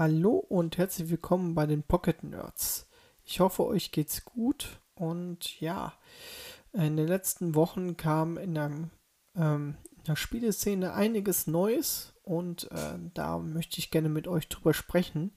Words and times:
Hallo 0.00 0.36
und 0.36 0.78
herzlich 0.78 1.10
willkommen 1.10 1.54
bei 1.54 1.66
den 1.66 1.82
Pocket 1.82 2.24
Nerds. 2.24 2.88
Ich 3.22 3.38
hoffe, 3.40 3.66
euch 3.66 3.92
geht's 3.92 4.24
gut 4.24 4.80
und 4.94 5.60
ja, 5.60 5.92
in 6.72 6.96
den 6.96 7.06
letzten 7.06 7.54
Wochen 7.54 7.98
kam 7.98 8.38
in 8.38 8.54
der, 8.54 8.70
ähm, 9.36 9.76
in 9.90 10.04
der 10.04 10.16
Spieleszene 10.16 10.94
einiges 10.94 11.46
Neues 11.46 12.14
und 12.22 12.72
äh, 12.72 12.98
da 13.12 13.36
möchte 13.36 13.78
ich 13.78 13.90
gerne 13.90 14.08
mit 14.08 14.26
euch 14.26 14.48
drüber 14.48 14.72
sprechen. 14.72 15.32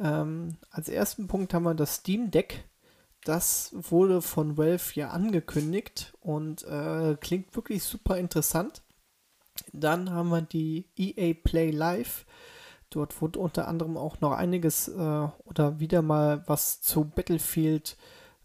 Ähm, 0.00 0.56
als 0.70 0.88
ersten 0.88 1.28
Punkt 1.28 1.54
haben 1.54 1.62
wir 1.62 1.76
das 1.76 1.94
Steam 1.94 2.32
Deck. 2.32 2.68
Das 3.22 3.70
wurde 3.76 4.22
von 4.22 4.58
Valve 4.58 4.90
ja 4.94 5.10
angekündigt 5.10 6.14
und 6.18 6.64
äh, 6.64 7.16
klingt 7.20 7.54
wirklich 7.54 7.84
super 7.84 8.18
interessant. 8.18 8.82
Dann 9.72 10.10
haben 10.10 10.30
wir 10.30 10.42
die 10.42 10.90
EA 10.96 11.34
Play 11.44 11.70
Live. 11.70 12.26
Dort 12.94 13.20
wurde 13.20 13.40
unter 13.40 13.66
anderem 13.66 13.96
auch 13.96 14.20
noch 14.20 14.30
einiges 14.30 14.86
äh, 14.86 15.28
oder 15.44 15.80
wieder 15.80 16.00
mal 16.00 16.44
was 16.46 16.80
zu 16.80 17.04
Battlefield 17.04 17.96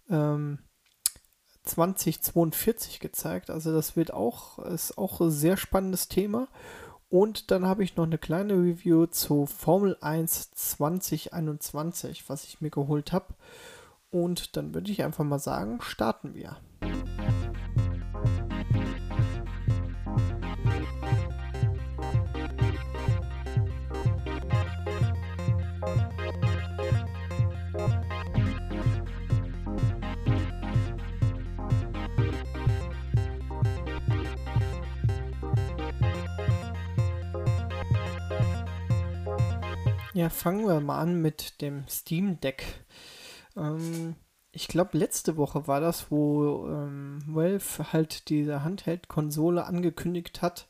ähm, 0.09 0.57
2042 1.65 2.99
gezeigt. 2.99 3.51
Also 3.51 3.71
das 3.71 3.95
wird 3.95 4.11
auch, 4.11 4.57
ist 4.57 4.97
auch 4.97 5.21
ein 5.21 5.29
sehr 5.29 5.55
spannendes 5.55 6.07
Thema. 6.07 6.47
Und 7.09 7.51
dann 7.51 7.65
habe 7.67 7.83
ich 7.83 7.95
noch 7.95 8.05
eine 8.05 8.17
kleine 8.17 8.53
Review 8.53 9.05
zu 9.05 9.45
Formel 9.45 9.97
1 10.01 10.49
2021, 10.51 12.27
was 12.27 12.43
ich 12.43 12.59
mir 12.59 12.71
geholt 12.71 13.11
habe. 13.11 13.35
Und 14.09 14.57
dann 14.57 14.73
würde 14.73 14.91
ich 14.91 15.03
einfach 15.03 15.23
mal 15.23 15.37
sagen, 15.37 15.79
starten 15.81 16.33
wir. 16.33 16.57
Ja, 40.19 40.29
fangen 40.29 40.67
wir 40.67 40.81
mal 40.81 40.99
an 40.99 41.21
mit 41.21 41.61
dem 41.61 41.87
Steam 41.87 42.41
Deck. 42.41 42.65
Ähm, 43.55 44.17
ich 44.51 44.67
glaube, 44.67 44.97
letzte 44.97 45.37
Woche 45.37 45.65
war 45.65 45.79
das, 45.79 46.11
wo 46.11 46.67
ähm, 46.67 47.23
Valve 47.25 47.93
halt 47.93 48.27
diese 48.27 48.65
Handheld-Konsole 48.65 49.63
angekündigt 49.63 50.41
hat. 50.41 50.67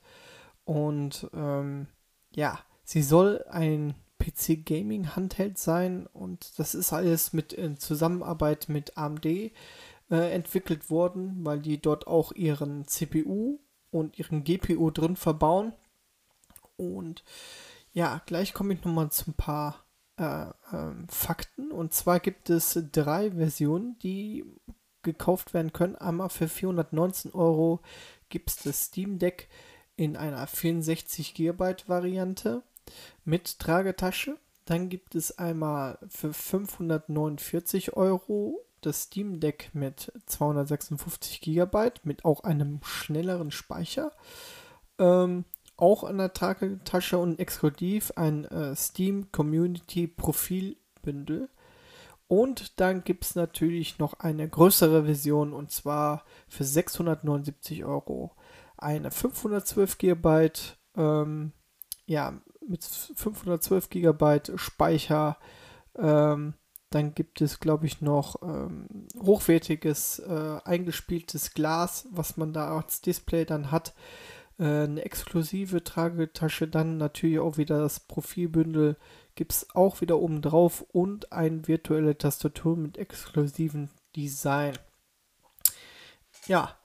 Und 0.65 1.31
ähm, 1.33 1.87
ja, 2.29 2.59
sie 2.83 3.01
soll 3.01 3.43
ein 3.49 3.95
PC-Gaming-Handheld 4.19 5.57
sein 5.57 6.05
und 6.05 6.59
das 6.59 6.75
ist 6.75 6.93
alles 6.93 7.33
mit 7.33 7.51
in 7.51 7.79
Zusammenarbeit 7.79 8.69
mit 8.69 8.99
AMD 8.99 9.25
äh, 9.25 9.51
entwickelt 10.11 10.91
worden, 10.91 11.43
weil 11.43 11.59
die 11.59 11.81
dort 11.81 12.05
auch 12.05 12.33
ihren 12.33 12.85
CPU 12.85 13.57
und 13.89 14.19
ihren 14.19 14.43
GPU 14.43 14.91
drin 14.91 15.15
verbauen. 15.15 15.73
Und 16.77 17.23
ja, 17.93 18.21
gleich 18.25 18.53
komme 18.53 18.73
ich 18.73 18.83
nochmal 18.83 19.11
zu 19.11 19.31
ein 19.31 19.33
paar 19.33 19.85
äh, 20.17 20.49
äh, 20.49 20.93
Fakten. 21.07 21.71
Und 21.71 21.93
zwar 21.93 22.19
gibt 22.19 22.49
es 22.49 22.79
drei 22.91 23.31
Versionen, 23.31 23.97
die 23.99 24.45
gekauft 25.01 25.53
werden 25.53 25.73
können. 25.73 25.95
Einmal 25.95 26.29
für 26.29 26.47
419 26.47 27.31
Euro 27.33 27.81
gibt 28.29 28.49
es 28.49 28.57
das 28.57 28.85
Steam 28.85 29.17
Deck 29.17 29.47
in 29.95 30.15
einer 30.17 30.45
64 30.45 31.33
GB 31.33 31.75
Variante 31.87 32.63
mit 33.25 33.59
Tragetasche. 33.59 34.37
Dann 34.65 34.89
gibt 34.89 35.15
es 35.15 35.37
einmal 35.37 35.97
für 36.09 36.33
549 36.33 37.97
Euro 37.97 38.65
das 38.81 39.03
Steam 39.03 39.39
Deck 39.39 39.71
mit 39.73 40.11
256 40.25 41.41
GB 41.41 41.91
mit 42.03 42.23
auch 42.23 42.43
einem 42.43 42.79
schnelleren 42.83 43.51
Speicher. 43.51 44.11
Ähm, 44.97 45.45
auch 45.81 46.03
an 46.03 46.17
der 46.17 46.33
Tragetasche 46.33 47.17
und 47.17 47.39
exklusiv 47.39 48.11
ein 48.15 48.45
äh, 48.45 48.75
Steam 48.75 49.31
Community 49.31 50.07
Profilbündel. 50.07 51.49
Und 52.27 52.79
dann 52.79 53.03
gibt 53.03 53.25
es 53.25 53.35
natürlich 53.35 53.97
noch 53.97 54.13
eine 54.19 54.47
größere 54.47 55.05
Version 55.05 55.51
und 55.51 55.71
zwar 55.71 56.23
für 56.47 56.63
679 56.63 57.85
Euro. 57.85 58.35
Eine 58.77 59.09
512 59.09 59.97
GB, 59.97 60.51
ähm, 60.95 61.53
ja, 62.05 62.39
mit 62.67 62.83
512 62.83 63.89
GB 63.89 64.41
Speicher. 64.57 65.37
Ähm, 65.97 66.53
dann 66.91 67.13
gibt 67.13 67.41
es, 67.41 67.59
glaube 67.59 67.85
ich, 67.85 68.01
noch 68.01 68.41
ähm, 68.41 69.07
hochwertiges 69.19 70.19
äh, 70.19 70.59
eingespieltes 70.63 71.53
Glas, 71.53 72.07
was 72.11 72.37
man 72.37 72.53
da 72.53 72.75
als 72.75 73.01
Display 73.01 73.45
dann 73.45 73.71
hat. 73.71 73.93
Äh, 74.59 74.83
eine 74.83 75.03
exklusive 75.03 75.83
Tragetasche, 75.83 76.67
dann 76.67 76.97
natürlich 76.97 77.39
auch 77.39 77.57
wieder 77.57 77.79
das 77.79 78.01
Profilbündel 78.01 78.97
gibt 79.35 79.53
es 79.53 79.73
auch 79.73 80.01
wieder 80.01 80.19
oben 80.19 80.41
drauf 80.41 80.85
und 80.91 81.31
eine 81.31 81.65
virtuelle 81.65 82.17
Tastatur 82.17 82.75
mit 82.75 82.97
exklusivem 82.97 83.87
Design. 84.13 84.77
Ja, 86.47 86.77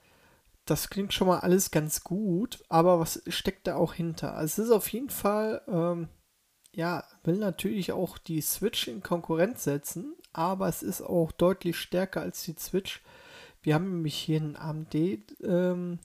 das 0.63 0.89
klingt 0.89 1.13
schon 1.13 1.27
mal 1.27 1.39
alles 1.39 1.69
ganz 1.69 2.05
gut, 2.05 2.63
aber 2.69 2.99
was 2.99 3.21
steckt 3.27 3.67
da 3.67 3.75
auch 3.75 3.93
hinter? 3.93 4.35
Also 4.35 4.61
es 4.61 4.67
ist 4.69 4.73
auf 4.73 4.87
jeden 4.87 5.09
Fall, 5.09 5.61
ähm, 5.67 6.07
ja, 6.71 7.03
will 7.25 7.37
natürlich 7.37 7.91
auch 7.91 8.17
die 8.17 8.39
Switch 8.39 8.87
in 8.87 9.03
Konkurrenz 9.03 9.65
setzen, 9.65 10.15
aber 10.31 10.69
es 10.69 10.81
ist 10.81 11.01
auch 11.01 11.33
deutlich 11.33 11.77
stärker 11.77 12.21
als 12.21 12.43
die 12.43 12.55
Switch. 12.57 13.03
Wir 13.61 13.75
haben 13.75 13.89
nämlich 13.91 14.15
hier 14.15 14.39
einen 14.39 14.55
AMD 14.55 14.95
ähm, 15.43 15.99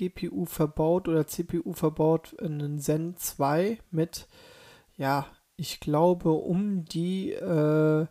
GPU 0.00 0.46
verbaut 0.46 1.08
oder 1.08 1.26
CPU 1.26 1.72
verbaut, 1.72 2.34
einen 2.40 2.78
Zen 2.78 3.16
2 3.16 3.78
mit, 3.90 4.28
ja, 4.96 5.26
ich 5.56 5.80
glaube 5.80 6.30
um 6.32 6.86
die 6.86 7.32
äh, 7.32 8.06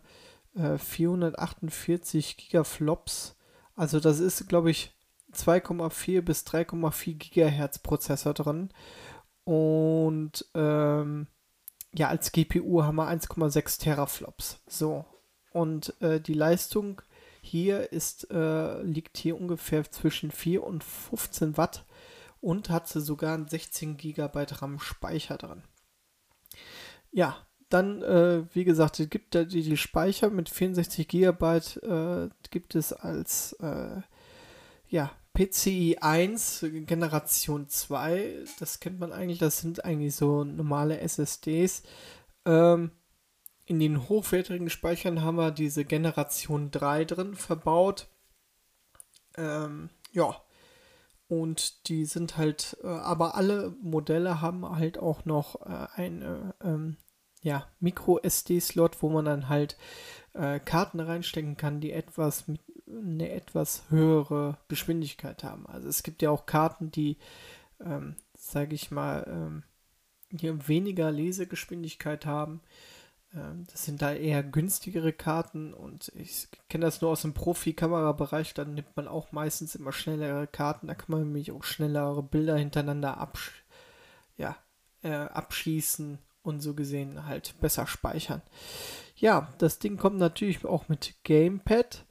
äh, 0.54 0.78
448 0.78 2.36
Gigaflops. 2.36 3.36
Also 3.74 3.98
das 3.98 4.20
ist, 4.20 4.48
glaube 4.48 4.70
ich, 4.70 4.92
2,4 5.34 6.22
bis 6.22 6.46
3,4 6.46 7.14
Gigahertz 7.16 7.80
Prozessor 7.80 8.34
drin. 8.34 8.70
Und 9.44 10.46
ähm, 10.54 11.26
ja, 11.92 12.08
als 12.08 12.30
GPU 12.30 12.84
haben 12.84 12.96
wir 12.96 13.08
1,6 13.08 13.80
Teraflops. 13.80 14.60
So. 14.68 15.04
Und 15.52 16.00
äh, 16.00 16.20
die 16.20 16.34
Leistung 16.34 17.02
hier 17.40 17.92
ist, 17.92 18.30
äh, 18.30 18.82
liegt 18.82 19.16
hier 19.16 19.40
ungefähr 19.40 19.90
zwischen 19.90 20.30
4 20.30 20.62
und 20.62 20.84
15 20.84 21.56
Watt 21.56 21.84
und 22.40 22.70
hat 22.70 22.88
sogar 22.88 23.34
einen 23.34 23.48
16 23.48 23.96
GB 23.96 24.46
RAM 24.50 24.78
Speicher 24.78 25.36
dran. 25.36 25.62
Ja, 27.12 27.36
dann, 27.68 28.02
äh, 28.02 28.42
wie 28.52 28.64
gesagt, 28.64 28.98
es 29.00 29.08
gibt 29.08 29.34
da 29.34 29.44
die, 29.44 29.62
die 29.62 29.76
Speicher 29.76 30.30
mit 30.30 30.48
64 30.48 31.06
GB, 31.06 31.56
äh, 31.82 32.28
gibt 32.50 32.74
es 32.74 32.92
als 32.92 33.52
äh, 33.54 34.02
ja, 34.88 35.10
PCI 35.34 35.98
1 36.00 36.66
Generation 36.86 37.68
2. 37.68 38.44
Das 38.58 38.80
kennt 38.80 38.98
man 38.98 39.12
eigentlich, 39.12 39.38
das 39.38 39.60
sind 39.60 39.84
eigentlich 39.84 40.16
so 40.16 40.44
normale 40.44 40.98
SSDs. 41.00 41.84
Ähm, 42.44 42.90
in 43.70 43.78
den 43.78 44.08
hochwertigen 44.08 44.68
Speichern 44.68 45.22
haben 45.22 45.36
wir 45.36 45.52
diese 45.52 45.84
Generation 45.84 46.72
3 46.72 47.04
drin 47.04 47.36
verbaut. 47.36 48.08
Ähm, 49.36 49.90
ja. 50.10 50.34
Und 51.28 51.88
die 51.88 52.04
sind 52.04 52.36
halt, 52.36 52.76
äh, 52.82 52.88
aber 52.88 53.36
alle 53.36 53.76
Modelle 53.80 54.40
haben 54.40 54.68
halt 54.68 54.98
auch 54.98 55.24
noch 55.24 55.64
äh, 55.66 55.86
eine 55.94 56.52
ähm, 56.64 56.96
ja, 57.42 57.68
Micro-SD-Slot, 57.78 59.00
wo 59.04 59.08
man 59.08 59.26
dann 59.26 59.48
halt 59.48 59.76
äh, 60.32 60.58
Karten 60.58 60.98
reinstecken 60.98 61.56
kann, 61.56 61.80
die 61.80 61.92
etwas 61.92 62.48
mit 62.48 62.60
eine 62.88 63.30
etwas 63.30 63.84
höhere 63.88 64.58
Geschwindigkeit 64.66 65.44
haben. 65.44 65.68
Also 65.68 65.86
es 65.86 66.02
gibt 66.02 66.22
ja 66.22 66.30
auch 66.30 66.44
Karten, 66.44 66.90
die, 66.90 67.18
ähm, 67.78 68.16
sage 68.36 68.74
ich 68.74 68.90
mal, 68.90 69.24
ähm, 69.28 69.62
hier 70.36 70.66
weniger 70.66 71.12
Lesegeschwindigkeit 71.12 72.26
haben. 72.26 72.62
Ähm, 73.34 73.66
das 73.70 73.84
sind 73.84 74.02
da 74.02 74.12
eher 74.12 74.42
günstigere 74.42 75.12
Karten 75.12 75.72
und 75.72 76.12
ich 76.16 76.48
kenne 76.68 76.86
das 76.86 77.00
nur 77.00 77.10
aus 77.10 77.22
dem 77.22 77.34
Profi-Kamerabereich, 77.34 78.54
dann 78.54 78.74
nimmt 78.74 78.96
man 78.96 79.08
auch 79.08 79.32
meistens 79.32 79.74
immer 79.74 79.92
schnellere 79.92 80.46
Karten, 80.46 80.88
da 80.88 80.94
kann 80.94 81.10
man 81.10 81.20
nämlich 81.22 81.52
auch 81.52 81.64
schnellere 81.64 82.22
Bilder 82.22 82.56
hintereinander 82.56 83.18
absch 83.18 83.64
ja, 84.36 84.56
äh, 85.02 85.10
abschließen 85.10 86.18
und 86.42 86.60
so 86.60 86.74
gesehen 86.74 87.26
halt 87.26 87.54
besser 87.60 87.86
speichern. 87.86 88.42
Ja, 89.16 89.52
das 89.58 89.78
Ding 89.78 89.96
kommt 89.98 90.18
natürlich 90.18 90.64
auch 90.64 90.88
mit 90.88 91.14
Gamepad 91.24 92.06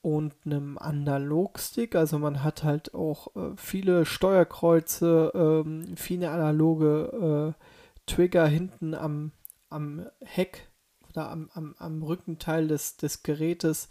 und 0.00 0.34
einem 0.44 0.78
Analogstick, 0.78 1.96
also 1.96 2.18
man 2.18 2.44
hat 2.44 2.62
halt 2.62 2.94
auch 2.94 3.34
äh, 3.34 3.56
viele 3.56 4.06
Steuerkreuze, 4.06 5.32
ähm, 5.34 5.96
viele 5.96 6.30
analoge 6.30 7.54
äh, 7.56 7.64
Trigger 8.06 8.46
hinten 8.46 8.94
am 8.94 9.32
am 9.74 10.06
Heck 10.20 10.68
oder 11.10 11.30
am, 11.30 11.50
am, 11.54 11.74
am 11.78 12.02
Rückenteil 12.02 12.68
des, 12.68 12.96
des 12.96 13.22
Gerätes. 13.22 13.88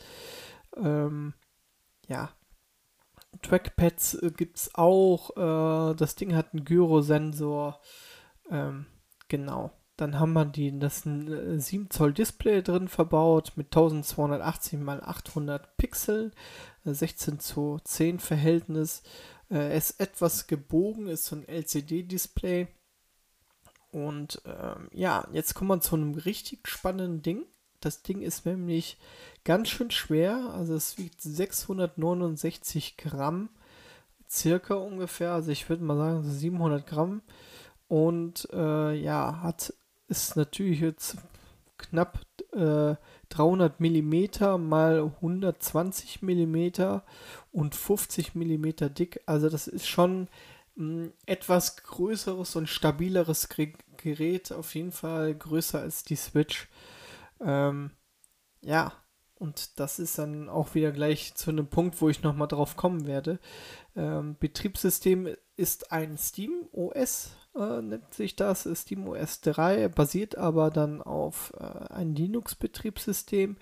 Ähm, 0.75 1.33
ja, 2.07 2.31
Trackpads 3.41 4.15
äh, 4.15 4.31
gibt 4.35 4.57
es 4.57 4.75
auch. 4.75 5.31
Äh, 5.37 5.95
das 5.95 6.15
Ding 6.15 6.35
hat 6.35 6.53
einen 6.53 6.65
Gyrosensor. 6.65 7.79
Ähm, 8.49 8.85
genau. 9.27 9.71
Dann 9.95 10.19
haben 10.19 10.33
wir 10.33 10.45
die, 10.45 10.77
das 10.79 11.05
ein 11.05 11.59
7 11.59 11.85
äh, 11.85 11.89
Zoll 11.89 12.13
Display 12.13 12.63
drin 12.63 12.87
verbaut 12.87 13.53
mit 13.55 13.67
1280 13.67 14.79
x 14.79 14.89
800 14.89 15.77
Pixel, 15.77 16.31
16 16.83 17.39
zu 17.39 17.79
10 17.83 18.19
Verhältnis. 18.19 19.03
Äh, 19.51 19.77
ist 19.77 19.99
etwas 19.99 20.47
gebogen, 20.47 21.07
ist 21.07 21.25
so 21.25 21.35
ein 21.35 21.47
LCD-Display. 21.47 22.67
Und 23.93 24.41
ähm, 24.45 24.89
ja, 24.91 25.27
jetzt 25.31 25.53
kommen 25.53 25.69
wir 25.69 25.79
zu 25.79 25.95
einem 25.95 26.15
richtig 26.15 26.67
spannenden 26.67 27.21
Ding. 27.21 27.45
Das 27.79 28.01
Ding 28.01 28.21
ist 28.21 28.45
nämlich 28.45 28.97
ganz 29.43 29.69
schön 29.69 29.91
schwer. 29.91 30.51
Also 30.55 30.73
es 30.73 30.97
wiegt 30.97 31.21
669 31.21 32.97
Gramm, 32.97 33.49
circa 34.27 34.73
ungefähr. 34.73 35.33
Also 35.33 35.51
ich 35.51 35.69
würde 35.69 35.83
mal 35.83 35.95
sagen 35.95 36.23
so 36.23 36.31
700 36.31 36.87
Gramm. 36.87 37.21
Und 37.87 38.49
äh, 38.51 38.93
ja, 38.95 39.41
hat 39.43 39.73
ist 40.07 40.35
natürlich 40.35 40.79
jetzt 40.79 41.17
knapp 41.77 42.19
äh, 42.53 42.95
300 43.29 43.79
mm 43.79 44.25
mal 44.59 45.11
120 45.21 46.23
mm 46.23 46.99
und 47.51 47.75
50 47.75 48.33
mm 48.33 48.65
dick. 48.95 49.21
Also 49.27 49.49
das 49.49 49.67
ist 49.67 49.87
schon 49.87 50.27
etwas 51.25 51.77
größeres 51.77 52.55
und 52.55 52.67
stabileres 52.67 53.49
Gerät. 53.97 54.51
Auf 54.51 54.73
jeden 54.75 54.91
Fall 54.91 55.35
größer 55.35 55.79
als 55.79 56.03
die 56.03 56.15
Switch. 56.15 56.67
Ähm, 57.39 57.91
ja, 58.61 58.93
und 59.35 59.79
das 59.79 59.99
ist 59.99 60.17
dann 60.17 60.47
auch 60.47 60.73
wieder 60.73 60.91
gleich 60.91 61.35
zu 61.35 61.51
einem 61.51 61.67
Punkt, 61.67 62.01
wo 62.01 62.09
ich 62.09 62.23
nochmal 62.23 62.47
drauf 62.47 62.77
kommen 62.77 63.05
werde. 63.05 63.39
Ähm, 63.95 64.37
Betriebssystem 64.39 65.35
ist 65.57 65.91
ein 65.91 66.17
Steam 66.17 66.67
OS, 66.71 67.35
äh, 67.55 67.81
nennt 67.81 68.13
sich 68.13 68.35
das, 68.35 68.67
Steam 68.73 69.07
OS 69.07 69.41
3, 69.41 69.89
basiert 69.89 70.37
aber 70.37 70.71
dann 70.71 71.01
auf 71.01 71.53
äh, 71.59 71.93
ein 71.93 72.15
Linux-Betriebssystem 72.15 73.57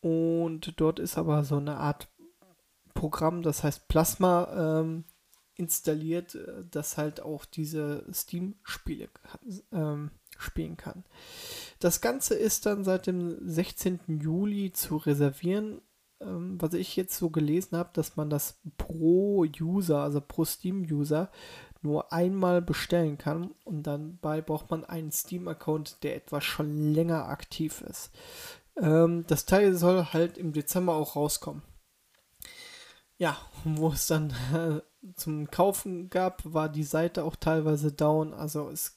und 0.00 0.78
dort 0.78 0.98
ist 0.98 1.16
aber 1.16 1.42
so 1.42 1.56
eine 1.56 1.78
Art 1.78 2.08
Programm, 2.92 3.42
das 3.42 3.64
heißt 3.64 3.88
Plasma, 3.88 4.80
ähm, 4.82 5.04
installiert, 5.56 6.34
äh, 6.34 6.64
das 6.70 6.96
halt 6.96 7.20
auch 7.20 7.44
diese 7.44 8.04
Steam-Spiele 8.12 9.08
ähm, 9.72 10.10
spielen 10.38 10.76
kann. 10.76 11.04
Das 11.78 12.00
Ganze 12.00 12.34
ist 12.34 12.66
dann 12.66 12.84
seit 12.84 13.06
dem 13.06 13.36
16. 13.48 14.00
Juli 14.20 14.72
zu 14.72 14.96
reservieren. 14.96 15.80
Ähm, 16.20 16.60
was 16.60 16.74
ich 16.74 16.96
jetzt 16.96 17.16
so 17.16 17.30
gelesen 17.30 17.76
habe, 17.76 17.90
dass 17.92 18.16
man 18.16 18.30
das 18.30 18.60
pro 18.76 19.44
User, 19.60 19.98
also 19.98 20.20
pro 20.20 20.44
Steam-User, 20.44 21.30
nur 21.82 22.12
einmal 22.12 22.62
bestellen 22.62 23.18
kann 23.18 23.50
und 23.64 23.82
dabei 23.82 24.40
braucht 24.40 24.70
man 24.70 24.84
einen 24.84 25.12
Steam-Account, 25.12 26.02
der 26.02 26.16
etwas 26.16 26.42
schon 26.42 26.94
länger 26.94 27.28
aktiv 27.28 27.82
ist. 27.82 28.10
Ähm, 28.80 29.24
das 29.26 29.44
Teil 29.44 29.74
soll 29.74 30.06
halt 30.06 30.38
im 30.38 30.52
Dezember 30.52 30.94
auch 30.94 31.14
rauskommen. 31.14 31.62
Ja, 33.18 33.36
wo 33.64 33.90
es 33.90 34.06
dann 34.06 34.30
äh, 34.52 35.12
zum 35.14 35.50
Kaufen 35.50 36.10
gab, 36.10 36.42
war 36.44 36.68
die 36.68 36.82
Seite 36.82 37.24
auch 37.24 37.36
teilweise 37.36 37.92
down. 37.92 38.34
Also 38.34 38.68
es, 38.70 38.96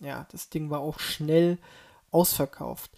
ja, 0.00 0.26
das 0.32 0.50
Ding 0.50 0.70
war 0.70 0.80
auch 0.80 0.98
schnell 0.98 1.58
ausverkauft. 2.10 2.90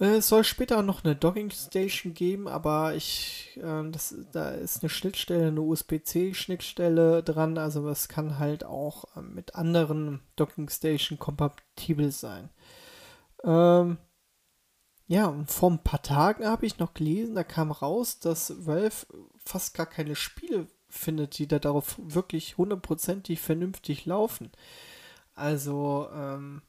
Äh, 0.00 0.16
es 0.16 0.28
soll 0.28 0.44
später 0.44 0.82
noch 0.82 1.04
eine 1.04 1.16
Docking 1.16 1.50
Station 1.50 2.14
geben, 2.14 2.48
aber 2.48 2.94
ich, 2.94 3.58
äh, 3.62 3.90
das, 3.90 4.14
da 4.32 4.50
ist 4.50 4.82
eine 4.82 4.90
Schnittstelle, 4.90 5.48
eine 5.48 5.60
USB-C-Schnittstelle 5.60 7.22
dran, 7.22 7.58
also 7.58 7.88
es 7.88 8.08
kann 8.08 8.38
halt 8.38 8.64
auch 8.64 9.04
äh, 9.16 9.20
mit 9.22 9.54
anderen 9.54 10.20
Docking 10.36 10.68
Station 10.68 11.18
kompatibel 11.18 12.10
sein. 12.10 12.50
Ähm, 13.44 13.98
ja, 15.06 15.26
und 15.26 15.50
vor 15.50 15.70
ein 15.70 15.82
paar 15.82 16.02
Tagen 16.02 16.46
habe 16.46 16.66
ich 16.66 16.78
noch 16.78 16.94
gelesen, 16.94 17.34
da 17.34 17.44
kam 17.44 17.70
raus, 17.70 18.20
dass 18.20 18.66
Valve 18.66 19.06
fast 19.44 19.74
gar 19.74 19.86
keine 19.86 20.16
Spiele 20.16 20.66
findet, 20.88 21.38
die 21.38 21.46
da 21.46 21.58
darauf 21.58 21.98
wirklich 22.02 22.56
hundertprozentig 22.56 23.40
vernünftig 23.40 24.06
laufen. 24.06 24.50
Also, 25.34 26.08
ähm, 26.14 26.62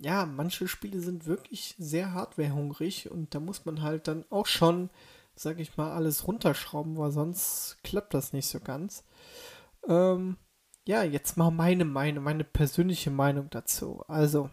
ja, 0.00 0.26
manche 0.26 0.66
Spiele 0.68 1.00
sind 1.00 1.26
wirklich 1.26 1.74
sehr 1.78 2.12
hardwarehungrig 2.14 3.10
und 3.10 3.34
da 3.34 3.40
muss 3.40 3.64
man 3.64 3.82
halt 3.82 4.08
dann 4.08 4.24
auch 4.30 4.46
schon, 4.46 4.90
sag 5.34 5.58
ich 5.58 5.76
mal, 5.76 5.92
alles 5.92 6.26
runterschrauben, 6.26 6.96
weil 6.96 7.12
sonst 7.12 7.78
klappt 7.84 8.14
das 8.14 8.32
nicht 8.32 8.48
so 8.48 8.60
ganz. 8.60 9.04
Ähm, 9.88 10.36
ja, 10.86 11.02
jetzt 11.02 11.36
mal 11.36 11.50
meine 11.50 11.84
Meinung, 11.84 12.24
meine 12.24 12.44
persönliche 12.44 13.10
Meinung 13.10 13.50
dazu. 13.50 14.02
Also, 14.08 14.50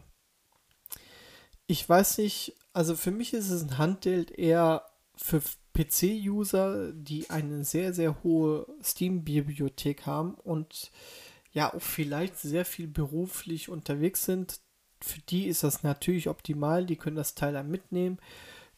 ich 1.71 1.87
weiß 1.87 2.17
nicht, 2.17 2.53
also 2.73 2.95
für 2.95 3.11
mich 3.11 3.33
ist 3.33 3.49
es 3.49 3.63
ein 3.63 3.77
Handheld 3.77 4.31
eher 4.31 4.85
für 5.15 5.41
PC-User, 5.73 6.91
die 6.91 7.29
eine 7.29 7.63
sehr, 7.63 7.93
sehr 7.93 8.23
hohe 8.23 8.67
Steam-Bibliothek 8.83 10.05
haben 10.05 10.33
und 10.33 10.91
ja 11.53 11.73
auch 11.73 11.81
vielleicht 11.81 12.37
sehr 12.37 12.65
viel 12.65 12.87
beruflich 12.87 13.69
unterwegs 13.69 14.25
sind, 14.25 14.59
für 14.99 15.21
die 15.21 15.47
ist 15.47 15.63
das 15.63 15.81
natürlich 15.81 16.27
optimal. 16.27 16.85
Die 16.85 16.97
können 16.97 17.15
das 17.15 17.35
Teil 17.35 17.53
dann 17.53 17.71
mitnehmen, 17.71 18.19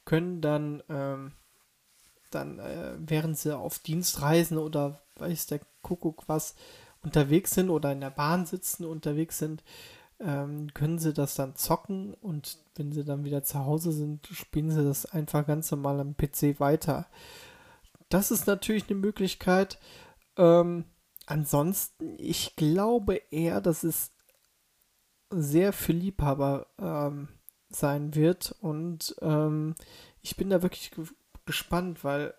können 0.06 0.39
dann, 0.39 0.84
ähm, 0.88 1.31
dann 2.30 2.60
äh, 2.60 2.94
während 3.00 3.39
sie 3.39 3.57
auf 3.57 3.80
Dienstreisen 3.80 4.57
oder 4.57 5.01
weiß 5.16 5.48
der 5.48 5.62
Kuckuck 5.81 6.24
was 6.28 6.56
unterwegs 7.01 7.56
sind 7.56 7.69
oder 7.69 7.92
in 7.92 8.01
der 8.01 8.12
Bahn 8.12 8.46
sitzen 8.46 8.86
unterwegs 8.86 9.39
sind, 9.39 9.63
ähm, 10.19 10.74
können 10.74 11.00
sie 11.00 11.13
das 11.13 11.36
dann 11.36 11.56
zocken 11.56 12.13
und 12.13 12.57
wenn 12.75 12.92
sie 12.92 13.04
dann 13.04 13.25
wieder 13.25 13.44
zu 13.44 13.60
Hause 13.60 13.92
sind, 13.92 14.27
spielen 14.27 14.71
sie 14.71 14.83
das 14.83 15.06
einfach 15.06 15.45
ganz 15.45 15.69
normal 15.71 16.00
am 16.00 16.15
PC 16.15 16.60
weiter. 16.60 17.07
Das 18.10 18.31
ist 18.31 18.48
natürlich 18.48 18.89
eine 18.89 19.00
Möglichkeit. 19.00 19.80
Ähm, 20.38 20.86
ansonsten, 21.25 22.15
ich 22.19 22.56
glaube 22.56 23.21
eher, 23.31 23.62
dass 23.62 23.83
es 23.83 24.12
sehr 25.30 25.74
für 25.74 25.94
Liebhaber 25.94 26.68
ähm, 26.80 27.27
sein 27.69 28.15
wird. 28.15 28.56
Und 28.62 29.15
ähm, 29.21 29.75
ich 30.22 30.36
bin 30.38 30.50
da 30.50 30.62
wirklich 30.62 30.91
ge 30.91 31.05
gespannt, 31.46 32.05
weil 32.05 32.34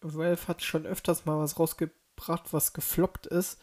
Valve 0.00 0.46
hat 0.46 0.62
schon 0.62 0.86
öfters 0.86 1.26
mal 1.26 1.38
was 1.38 1.58
rausgebracht, 1.58 2.52
was 2.52 2.72
gefloppt 2.72 3.26
ist. 3.26 3.58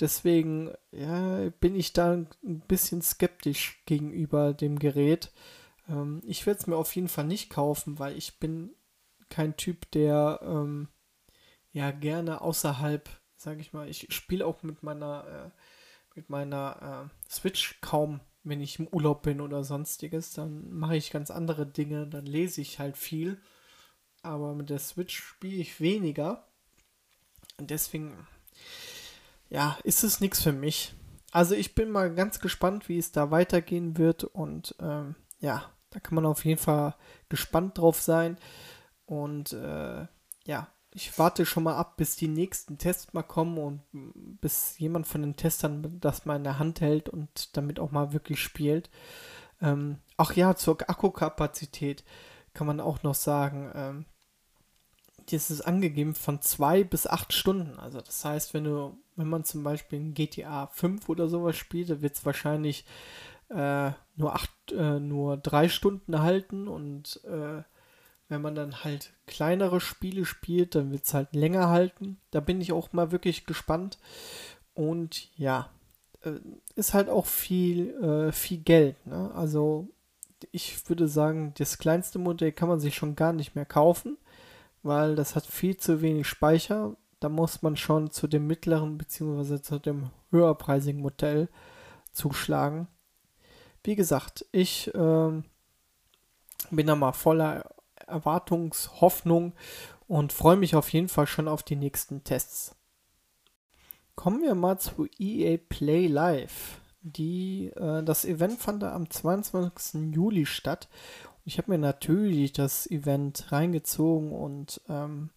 Deswegen 0.00 0.72
ja, 0.90 1.50
bin 1.60 1.76
ich 1.76 1.92
da 1.92 2.12
ein 2.12 2.60
bisschen 2.66 3.02
skeptisch 3.02 3.82
gegenüber 3.86 4.52
dem 4.52 4.78
Gerät. 4.78 5.32
Ähm, 5.88 6.20
ich 6.24 6.46
werde 6.46 6.60
es 6.60 6.66
mir 6.66 6.76
auf 6.76 6.94
jeden 6.94 7.08
Fall 7.08 7.26
nicht 7.26 7.50
kaufen, 7.50 7.98
weil 7.98 8.16
ich 8.16 8.38
bin 8.38 8.74
kein 9.28 9.56
Typ, 9.56 9.90
der 9.92 10.40
ähm, 10.42 10.88
ja 11.72 11.90
gerne 11.90 12.40
außerhalb, 12.40 13.08
sage 13.36 13.60
ich 13.60 13.72
mal, 13.72 13.88
ich 13.88 14.12
spiele 14.12 14.46
auch 14.46 14.62
mit 14.62 14.82
meiner 14.82 15.52
äh, 15.54 15.60
mit 16.14 16.30
meiner 16.30 17.10
äh, 17.10 17.30
Switch 17.30 17.80
kaum, 17.80 18.20
wenn 18.44 18.60
ich 18.60 18.78
im 18.78 18.88
Urlaub 18.88 19.22
bin 19.22 19.40
oder 19.40 19.64
sonstiges. 19.64 20.32
Dann 20.32 20.72
mache 20.72 20.96
ich 20.96 21.10
ganz 21.10 21.30
andere 21.30 21.66
Dinge, 21.66 22.06
dann 22.06 22.26
lese 22.26 22.60
ich 22.60 22.78
halt 22.78 22.96
viel. 22.96 23.40
Aber 24.22 24.54
mit 24.54 24.70
der 24.70 24.78
Switch 24.78 25.18
spiele 25.20 25.56
ich 25.56 25.80
weniger. 25.80 26.46
Und 27.58 27.70
deswegen, 27.70 28.26
ja, 29.54 29.78
ist 29.84 30.02
es 30.02 30.20
nichts 30.20 30.42
für 30.42 30.52
mich. 30.52 30.94
Also 31.30 31.54
ich 31.54 31.76
bin 31.76 31.88
mal 31.88 32.12
ganz 32.12 32.40
gespannt, 32.40 32.88
wie 32.88 32.98
es 32.98 33.12
da 33.12 33.30
weitergehen 33.30 33.96
wird. 33.96 34.24
Und 34.24 34.74
ähm, 34.80 35.14
ja, 35.38 35.70
da 35.90 36.00
kann 36.00 36.16
man 36.16 36.26
auf 36.26 36.44
jeden 36.44 36.60
Fall 36.60 36.96
gespannt 37.28 37.78
drauf 37.78 38.00
sein. 38.00 38.36
Und 39.06 39.52
äh, 39.52 40.08
ja, 40.44 40.66
ich 40.90 41.16
warte 41.20 41.46
schon 41.46 41.62
mal 41.62 41.76
ab, 41.76 41.96
bis 41.96 42.16
die 42.16 42.26
nächsten 42.26 42.78
Tests 42.78 43.12
mal 43.12 43.22
kommen 43.22 43.58
und 43.58 44.40
bis 44.40 44.76
jemand 44.78 45.06
von 45.06 45.22
den 45.22 45.36
Testern 45.36 46.00
das 46.00 46.26
mal 46.26 46.34
in 46.34 46.44
der 46.44 46.58
Hand 46.58 46.80
hält 46.80 47.08
und 47.08 47.56
damit 47.56 47.78
auch 47.78 47.92
mal 47.92 48.12
wirklich 48.12 48.42
spielt. 48.42 48.90
Ähm, 49.62 49.98
ach 50.16 50.34
ja, 50.34 50.56
zur 50.56 50.78
Akkukapazität 50.88 52.02
kann 52.54 52.66
man 52.66 52.80
auch 52.80 53.04
noch 53.04 53.14
sagen, 53.14 53.70
ähm, 53.72 54.04
das 55.30 55.50
ist 55.50 55.62
angegeben 55.62 56.14
von 56.14 56.40
zwei 56.42 56.84
bis 56.84 57.06
acht 57.06 57.32
Stunden. 57.32 57.78
Also 57.78 58.00
das 58.00 58.24
heißt, 58.24 58.54
wenn 58.54 58.64
du, 58.64 58.96
wenn 59.16 59.28
man 59.28 59.44
zum 59.44 59.62
Beispiel 59.62 59.98
in 59.98 60.14
GTA 60.14 60.66
5 60.68 61.08
oder 61.08 61.28
sowas 61.28 61.56
spielt, 61.56 61.90
dann 61.90 62.02
wird 62.02 62.14
es 62.14 62.26
wahrscheinlich 62.26 62.84
äh, 63.48 63.90
nur 64.16 64.34
acht, 64.34 64.50
äh, 64.72 65.00
nur 65.00 65.36
drei 65.36 65.68
Stunden 65.68 66.20
halten 66.20 66.68
und 66.68 67.20
äh, 67.24 67.62
wenn 68.28 68.42
man 68.42 68.54
dann 68.54 68.84
halt 68.84 69.12
kleinere 69.26 69.80
Spiele 69.80 70.24
spielt, 70.24 70.74
dann 70.74 70.90
wird 70.92 71.04
es 71.04 71.14
halt 71.14 71.34
länger 71.34 71.68
halten. 71.68 72.18
Da 72.30 72.40
bin 72.40 72.60
ich 72.60 72.72
auch 72.72 72.92
mal 72.92 73.12
wirklich 73.12 73.46
gespannt. 73.46 73.98
Und 74.72 75.30
ja, 75.38 75.70
äh, 76.22 76.32
ist 76.74 76.94
halt 76.94 77.08
auch 77.08 77.26
viel, 77.26 77.90
äh, 78.02 78.32
viel 78.32 78.58
Geld. 78.58 79.06
Ne? 79.06 79.30
Also 79.34 79.88
ich 80.52 80.88
würde 80.88 81.08
sagen, 81.08 81.52
das 81.58 81.78
kleinste 81.78 82.18
Modell 82.18 82.52
kann 82.52 82.68
man 82.68 82.80
sich 82.80 82.94
schon 82.94 83.14
gar 83.16 83.32
nicht 83.32 83.54
mehr 83.54 83.64
kaufen, 83.66 84.16
weil 84.84 85.16
das 85.16 85.34
hat 85.34 85.46
viel 85.46 85.76
zu 85.76 86.02
wenig 86.02 86.28
Speicher. 86.28 86.96
Da 87.18 87.28
muss 87.28 87.62
man 87.62 87.76
schon 87.76 88.10
zu 88.10 88.28
dem 88.28 88.46
mittleren 88.46 88.98
bzw. 88.98 89.60
zu 89.60 89.78
dem 89.78 90.10
höherpreisigen 90.30 91.00
Modell 91.00 91.48
zuschlagen. 92.12 92.86
Wie 93.82 93.96
gesagt, 93.96 94.46
ich 94.52 94.94
äh, 94.94 95.42
bin 96.70 96.86
da 96.86 96.94
mal 96.94 97.12
voller 97.12 97.74
Erwartungshoffnung 98.06 99.54
und 100.06 100.32
freue 100.32 100.56
mich 100.56 100.76
auf 100.76 100.92
jeden 100.92 101.08
Fall 101.08 101.26
schon 101.26 101.48
auf 101.48 101.62
die 101.62 101.76
nächsten 101.76 102.22
Tests. 102.22 102.76
Kommen 104.14 104.42
wir 104.42 104.54
mal 104.54 104.78
zu 104.78 105.08
EA 105.18 105.58
Play 105.68 106.06
Live. 106.06 106.80
Die, 107.00 107.70
äh, 107.76 108.02
das 108.02 108.24
Event 108.24 108.60
fand 108.60 108.84
am 108.84 109.08
22. 109.08 110.14
Juli 110.14 110.44
statt. 110.44 110.88
Ich 111.44 111.58
habe 111.58 111.72
mir 111.72 111.78
natürlich 111.78 112.52
das 112.52 112.90
Event 112.90 113.52
reingezogen 113.52 114.32
und 114.32 114.80
ähm, 114.88 115.30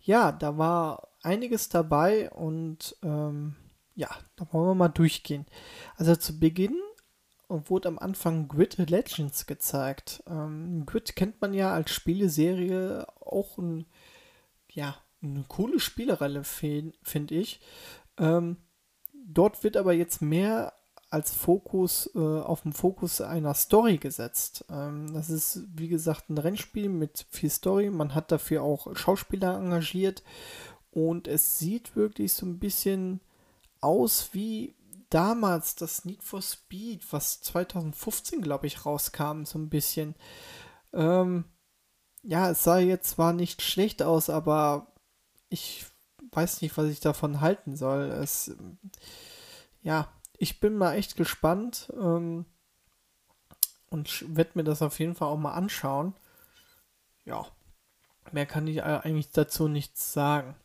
ja, 0.00 0.32
da 0.32 0.56
war 0.56 1.08
einiges 1.22 1.68
dabei 1.68 2.30
und 2.30 2.96
ähm, 3.02 3.56
ja, 3.94 4.08
da 4.36 4.46
wollen 4.52 4.68
wir 4.68 4.74
mal 4.74 4.88
durchgehen. 4.88 5.46
Also 5.96 6.16
zu 6.16 6.40
Beginn 6.40 6.76
wurde 7.48 7.88
am 7.88 7.98
Anfang 7.98 8.48
Grid 8.48 8.78
Legends 8.78 9.46
gezeigt. 9.46 10.22
Ähm, 10.26 10.86
Grid 10.86 11.16
kennt 11.16 11.40
man 11.40 11.52
ja 11.52 11.74
als 11.74 11.90
Spieleserie 11.90 13.06
auch 13.20 13.58
ein, 13.58 13.86
ja, 14.70 14.96
eine 15.22 15.44
coole 15.48 15.80
Spielereihe, 15.80 16.44
finde 16.44 17.34
ich. 17.34 17.60
Ähm, 18.16 18.56
dort 19.12 19.62
wird 19.64 19.76
aber 19.76 19.92
jetzt 19.92 20.22
mehr 20.22 20.72
als 21.10 21.32
Fokus 21.32 22.08
äh, 22.14 22.18
auf 22.18 22.62
den 22.62 22.72
Fokus 22.72 23.20
einer 23.20 23.54
Story 23.54 23.98
gesetzt. 23.98 24.64
Ähm, 24.70 25.12
das 25.12 25.28
ist, 25.28 25.64
wie 25.74 25.88
gesagt, 25.88 26.30
ein 26.30 26.38
Rennspiel 26.38 26.88
mit 26.88 27.26
viel 27.30 27.50
Story. 27.50 27.90
Man 27.90 28.14
hat 28.14 28.30
dafür 28.30 28.62
auch 28.62 28.96
Schauspieler 28.96 29.56
engagiert 29.56 30.22
und 30.92 31.26
es 31.26 31.58
sieht 31.58 31.96
wirklich 31.96 32.32
so 32.32 32.46
ein 32.46 32.60
bisschen 32.60 33.20
aus 33.80 34.30
wie 34.32 34.76
damals 35.10 35.74
das 35.74 36.04
Need 36.04 36.22
for 36.22 36.40
Speed, 36.40 37.12
was 37.12 37.40
2015, 37.40 38.40
glaube 38.40 38.68
ich, 38.68 38.86
rauskam, 38.86 39.44
so 39.44 39.58
ein 39.58 39.68
bisschen. 39.68 40.14
Ähm, 40.92 41.44
ja, 42.22 42.50
es 42.50 42.62
sah 42.62 42.78
jetzt 42.78 43.10
zwar 43.10 43.32
nicht 43.32 43.62
schlecht 43.62 44.02
aus, 44.02 44.30
aber 44.30 44.92
ich 45.48 45.86
weiß 46.32 46.62
nicht, 46.62 46.76
was 46.76 46.86
ich 46.86 47.00
davon 47.00 47.40
halten 47.40 47.76
soll. 47.76 48.02
Es, 48.10 48.52
ja, 49.82 50.08
ich 50.40 50.58
bin 50.58 50.76
mal 50.76 50.94
echt 50.94 51.16
gespannt 51.16 51.92
ähm, 52.00 52.46
und 53.90 54.24
werde 54.34 54.52
mir 54.54 54.64
das 54.64 54.80
auf 54.80 54.98
jeden 54.98 55.14
Fall 55.14 55.28
auch 55.28 55.38
mal 55.38 55.52
anschauen. 55.52 56.14
Ja, 57.26 57.46
mehr 58.32 58.46
kann 58.46 58.66
ich 58.66 58.82
eigentlich 58.82 59.30
dazu 59.30 59.68
nichts 59.68 60.14
sagen. 60.14 60.56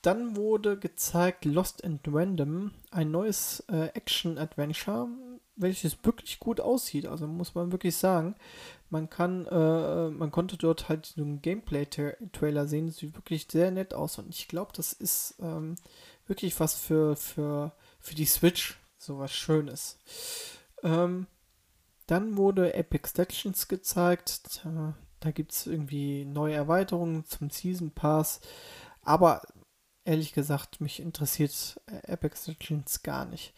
Dann 0.00 0.36
wurde 0.36 0.78
gezeigt 0.78 1.44
Lost 1.44 1.84
and 1.84 2.00
Random, 2.06 2.72
ein 2.90 3.10
neues 3.10 3.60
äh, 3.68 3.88
Action-Adventure, 3.88 5.08
welches 5.54 6.02
wirklich 6.02 6.40
gut 6.40 6.58
aussieht. 6.58 7.04
Also 7.04 7.26
muss 7.26 7.54
man 7.54 7.72
wirklich 7.72 7.96
sagen, 7.96 8.36
man 8.88 9.10
kann, 9.10 9.44
äh, 9.44 10.08
man 10.08 10.30
konnte 10.30 10.56
dort 10.56 10.88
halt 10.88 11.04
so 11.04 11.20
einen 11.20 11.42
Gameplay-Trailer 11.42 12.66
sehen, 12.66 12.86
das 12.86 12.96
sieht 12.96 13.14
wirklich 13.14 13.48
sehr 13.50 13.70
nett 13.70 13.92
aus 13.92 14.18
und 14.18 14.30
ich 14.30 14.48
glaube, 14.48 14.72
das 14.74 14.94
ist 14.94 15.34
ähm, 15.40 15.76
wirklich 16.26 16.58
was 16.58 16.74
für, 16.74 17.16
für, 17.16 17.72
für 17.98 18.14
die 18.14 18.24
Switch, 18.24 18.79
so 19.00 19.18
was 19.18 19.32
Schönes. 19.32 19.98
Ähm, 20.82 21.26
dann 22.06 22.36
wurde 22.36 22.74
Epic 22.74 23.10
Legends 23.16 23.66
gezeigt, 23.68 24.64
da, 24.64 24.94
da 25.20 25.30
gibt 25.30 25.52
es 25.52 25.66
irgendwie 25.66 26.24
neue 26.24 26.54
Erweiterungen 26.54 27.24
zum 27.24 27.50
Season 27.50 27.90
Pass, 27.92 28.40
aber 29.02 29.42
ehrlich 30.04 30.32
gesagt, 30.32 30.80
mich 30.80 31.00
interessiert 31.00 31.80
äh, 31.86 32.12
Apex 32.12 32.46
Legends 32.46 33.02
gar 33.02 33.24
nicht. 33.24 33.54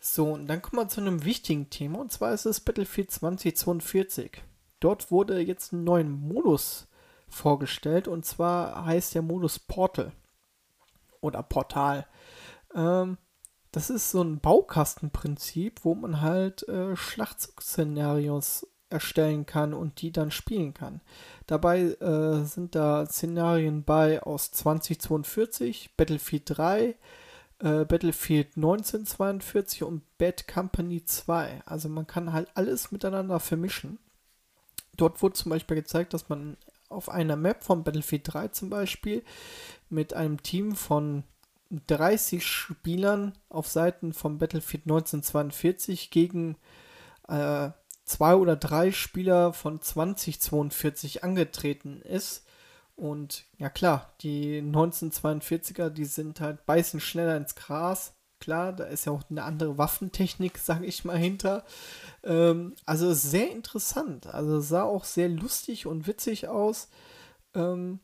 So, 0.00 0.32
und 0.32 0.46
dann 0.46 0.62
kommen 0.62 0.82
wir 0.82 0.88
zu 0.88 1.00
einem 1.00 1.24
wichtigen 1.24 1.70
Thema, 1.70 2.00
und 2.00 2.10
zwar 2.10 2.32
ist 2.32 2.46
es 2.46 2.60
Battlefield 2.60 3.10
2042. 3.10 4.42
Dort 4.80 5.10
wurde 5.10 5.40
jetzt 5.40 5.72
ein 5.72 5.84
neuen 5.84 6.10
Modus 6.10 6.88
vorgestellt, 7.28 8.08
und 8.08 8.24
zwar 8.24 8.84
heißt 8.86 9.14
der 9.14 9.22
Modus 9.22 9.58
Portal 9.58 10.12
oder 11.20 11.42
Portal. 11.42 12.06
Ähm, 12.74 13.18
das 13.72 13.90
ist 13.90 14.10
so 14.10 14.22
ein 14.22 14.40
Baukastenprinzip, 14.40 15.84
wo 15.84 15.94
man 15.94 16.20
halt 16.20 16.68
äh, 16.68 16.96
Schlachtszenarios 16.96 18.66
erstellen 18.90 19.46
kann 19.46 19.72
und 19.72 20.02
die 20.02 20.10
dann 20.10 20.32
spielen 20.32 20.74
kann. 20.74 21.00
Dabei 21.46 21.82
äh, 21.82 22.44
sind 22.44 22.74
da 22.74 23.06
Szenarien 23.06 23.84
bei 23.84 24.22
aus 24.22 24.50
2042, 24.50 25.90
Battlefield 25.96 26.42
3, 26.46 26.96
äh, 27.60 27.84
Battlefield 27.84 28.56
1942 28.56 29.84
und 29.84 30.02
Bad 30.18 30.48
Company 30.48 31.04
2. 31.04 31.62
Also 31.64 31.88
man 31.88 32.06
kann 32.06 32.32
halt 32.32 32.48
alles 32.54 32.90
miteinander 32.90 33.38
vermischen. 33.38 33.98
Dort 34.96 35.22
wurde 35.22 35.34
zum 35.34 35.50
Beispiel 35.50 35.76
gezeigt, 35.76 36.12
dass 36.12 36.28
man 36.28 36.56
auf 36.88 37.08
einer 37.08 37.36
Map 37.36 37.62
von 37.62 37.84
Battlefield 37.84 38.22
3 38.24 38.48
zum 38.48 38.70
Beispiel 38.70 39.22
mit 39.88 40.12
einem 40.14 40.42
Team 40.42 40.74
von 40.74 41.22
30 41.70 42.44
Spielern 42.44 43.32
auf 43.48 43.68
Seiten 43.68 44.12
von 44.12 44.38
Battlefield 44.38 44.84
1942 44.84 46.10
gegen 46.10 46.56
äh, 47.28 47.70
zwei 48.04 48.34
oder 48.34 48.56
drei 48.56 48.90
Spieler 48.90 49.52
von 49.52 49.80
2042 49.80 51.22
angetreten 51.22 52.02
ist. 52.02 52.44
Und 52.96 53.44
ja 53.56 53.70
klar, 53.70 54.12
die 54.20 54.60
1942er, 54.60 55.88
die 55.88 56.04
sind 56.04 56.40
halt 56.40 56.66
beißen 56.66 57.00
schneller 57.00 57.36
ins 57.36 57.54
Gras. 57.54 58.14
Klar, 58.40 58.72
da 58.72 58.84
ist 58.84 59.06
ja 59.06 59.12
auch 59.12 59.22
eine 59.30 59.44
andere 59.44 59.78
Waffentechnik, 59.78 60.58
sage 60.62 60.86
ich 60.86 61.04
mal, 61.04 61.16
hinter. 61.16 61.64
Ähm, 62.24 62.74
also 62.84 63.14
sehr 63.14 63.50
interessant. 63.52 64.26
Also 64.26 64.60
sah 64.60 64.82
auch 64.82 65.04
sehr 65.04 65.28
lustig 65.28 65.86
und 65.86 66.06
witzig 66.06 66.48
aus. 66.48 66.88
Ähm, 67.54 68.00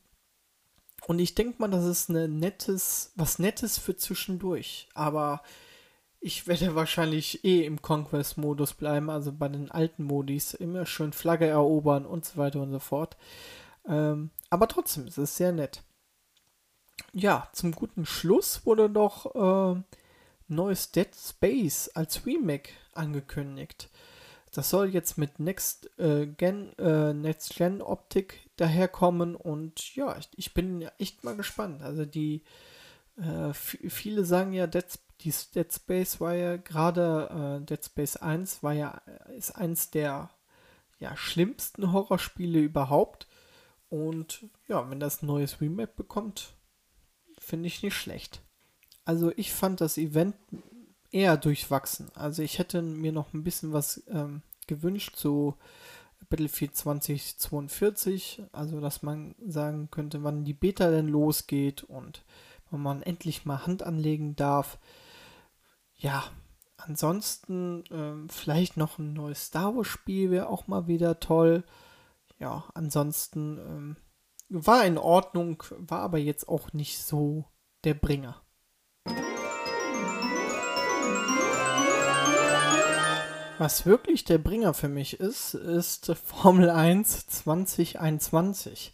und 1.06 1.20
ich 1.20 1.36
denke 1.36 1.60
mal, 1.60 1.68
das 1.68 1.84
ist 1.84 2.10
eine 2.10 2.26
nettes, 2.26 3.12
was 3.14 3.38
Nettes 3.38 3.78
für 3.78 3.94
zwischendurch. 3.94 4.88
Aber 4.92 5.40
ich 6.18 6.48
werde 6.48 6.74
wahrscheinlich 6.74 7.44
eh 7.44 7.64
im 7.64 7.80
Conquest-Modus 7.80 8.74
bleiben, 8.74 9.08
also 9.08 9.32
bei 9.32 9.48
den 9.48 9.70
alten 9.70 10.02
Modis. 10.02 10.52
Immer 10.52 10.84
schön 10.84 11.12
Flagge 11.12 11.46
erobern 11.46 12.06
und 12.06 12.24
so 12.24 12.38
weiter 12.38 12.60
und 12.60 12.72
so 12.72 12.80
fort. 12.80 13.16
Ähm, 13.86 14.30
aber 14.50 14.66
trotzdem, 14.66 15.06
es 15.06 15.16
ist 15.16 15.36
sehr 15.36 15.52
nett. 15.52 15.84
Ja, 17.12 17.50
zum 17.52 17.70
guten 17.70 18.04
Schluss 18.04 18.66
wurde 18.66 18.88
noch 18.88 19.76
äh, 19.76 19.80
neues 20.48 20.90
Dead 20.90 21.14
Space 21.14 21.88
als 21.94 22.26
Remake 22.26 22.70
angekündigt. 22.94 23.90
Das 24.56 24.70
soll 24.70 24.88
jetzt 24.88 25.18
mit 25.18 25.38
Next 25.38 25.90
äh, 25.98 26.26
Gen, 26.26 26.72
äh, 26.78 27.12
Next 27.12 27.56
Gen 27.56 27.82
Optik 27.82 28.48
daherkommen 28.56 29.34
und 29.34 29.94
ja, 29.94 30.16
ich, 30.16 30.30
ich 30.34 30.54
bin 30.54 30.80
echt 30.98 31.24
mal 31.24 31.36
gespannt. 31.36 31.82
Also 31.82 32.06
die 32.06 32.42
äh, 33.18 33.52
viele 33.52 34.24
sagen 34.24 34.54
ja, 34.54 34.66
Dead, 34.66 34.86
die 35.20 35.34
Dead 35.54 35.70
Space 35.70 36.20
war 36.22 36.34
ja 36.34 36.56
gerade, 36.56 37.60
äh, 37.60 37.66
Dead 37.66 37.84
Space 37.84 38.16
1 38.16 38.62
war 38.62 38.72
ja, 38.72 39.02
äh, 39.28 39.36
ist 39.36 39.52
eins 39.56 39.90
der 39.90 40.30
ja, 41.00 41.14
schlimmsten 41.18 41.92
Horrorspiele 41.92 42.60
überhaupt. 42.60 43.26
Und 43.90 44.46
ja, 44.68 44.88
wenn 44.88 45.00
das 45.00 45.22
ein 45.22 45.26
neues 45.26 45.60
Remake 45.60 45.92
bekommt, 45.96 46.54
finde 47.38 47.66
ich 47.66 47.82
nicht 47.82 47.94
schlecht. 47.94 48.40
Also 49.04 49.32
ich 49.36 49.52
fand 49.52 49.82
das 49.82 49.98
Event 49.98 50.34
eher 51.12 51.36
durchwachsen. 51.36 52.10
Also 52.14 52.42
ich 52.42 52.58
hätte 52.58 52.82
mir 52.82 53.12
noch 53.12 53.32
ein 53.32 53.44
bisschen 53.44 53.72
was 53.72 54.02
ähm, 54.08 54.42
gewünscht 54.66 55.16
zu 55.16 55.54
Battlefield 56.28 56.76
2042. 56.76 58.42
Also 58.52 58.80
dass 58.80 59.02
man 59.02 59.34
sagen 59.46 59.90
könnte, 59.90 60.22
wann 60.24 60.44
die 60.44 60.54
Beta 60.54 60.90
denn 60.90 61.08
losgeht 61.08 61.84
und 61.84 62.24
wo 62.70 62.76
man 62.76 63.02
endlich 63.02 63.44
mal 63.44 63.66
Hand 63.66 63.82
anlegen 63.82 64.36
darf. 64.36 64.78
Ja, 65.94 66.24
ansonsten 66.76 67.84
äh, 67.86 68.32
vielleicht 68.32 68.76
noch 68.76 68.98
ein 68.98 69.12
neues 69.12 69.46
Star 69.46 69.76
Wars 69.76 69.86
Spiel 69.86 70.30
wäre 70.30 70.48
auch 70.48 70.66
mal 70.66 70.88
wieder 70.88 71.20
toll. 71.20 71.64
Ja, 72.38 72.64
ansonsten 72.74 73.58
ähm, 73.58 73.96
war 74.48 74.84
in 74.84 74.98
Ordnung, 74.98 75.62
war 75.78 76.00
aber 76.00 76.18
jetzt 76.18 76.48
auch 76.48 76.72
nicht 76.72 76.98
so 77.02 77.44
der 77.84 77.94
Bringer. 77.94 78.42
Was 83.58 83.86
wirklich 83.86 84.24
der 84.24 84.38
Bringer 84.38 84.74
für 84.74 84.88
mich 84.88 85.18
ist, 85.18 85.54
ist 85.54 86.12
Formel 86.24 86.70
1 86.70 87.26
2021. 87.26 88.92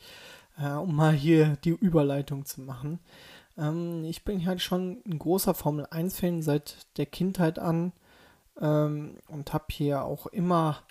Äh, 0.58 0.72
um 0.72 0.94
mal 0.94 1.12
hier 1.12 1.56
die 1.64 1.70
Überleitung 1.70 2.44
zu 2.44 2.60
machen. 2.60 3.00
Ähm, 3.56 4.04
ich 4.04 4.24
bin 4.24 4.44
halt 4.46 4.60
schon 4.60 5.02
ein 5.06 5.18
großer 5.18 5.54
Formel 5.54 5.86
1-Fan 5.86 6.42
seit 6.42 6.86
der 6.96 7.06
Kindheit 7.06 7.58
an 7.58 7.92
ähm, 8.60 9.16
und 9.28 9.52
habe 9.52 9.66
hier 9.70 10.04
auch 10.04 10.26
immer 10.26 10.82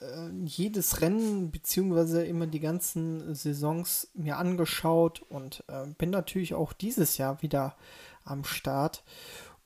äh, 0.00 0.28
jedes 0.44 1.00
Rennen 1.00 1.50
beziehungsweise 1.50 2.24
immer 2.24 2.46
die 2.46 2.60
ganzen 2.60 3.34
Saisons 3.34 4.10
mir 4.14 4.36
angeschaut 4.36 5.22
und 5.28 5.64
äh, 5.68 5.86
bin 5.98 6.10
natürlich 6.10 6.54
auch 6.54 6.72
dieses 6.72 7.16
Jahr 7.16 7.42
wieder 7.42 7.76
am 8.24 8.44
Start. 8.44 9.02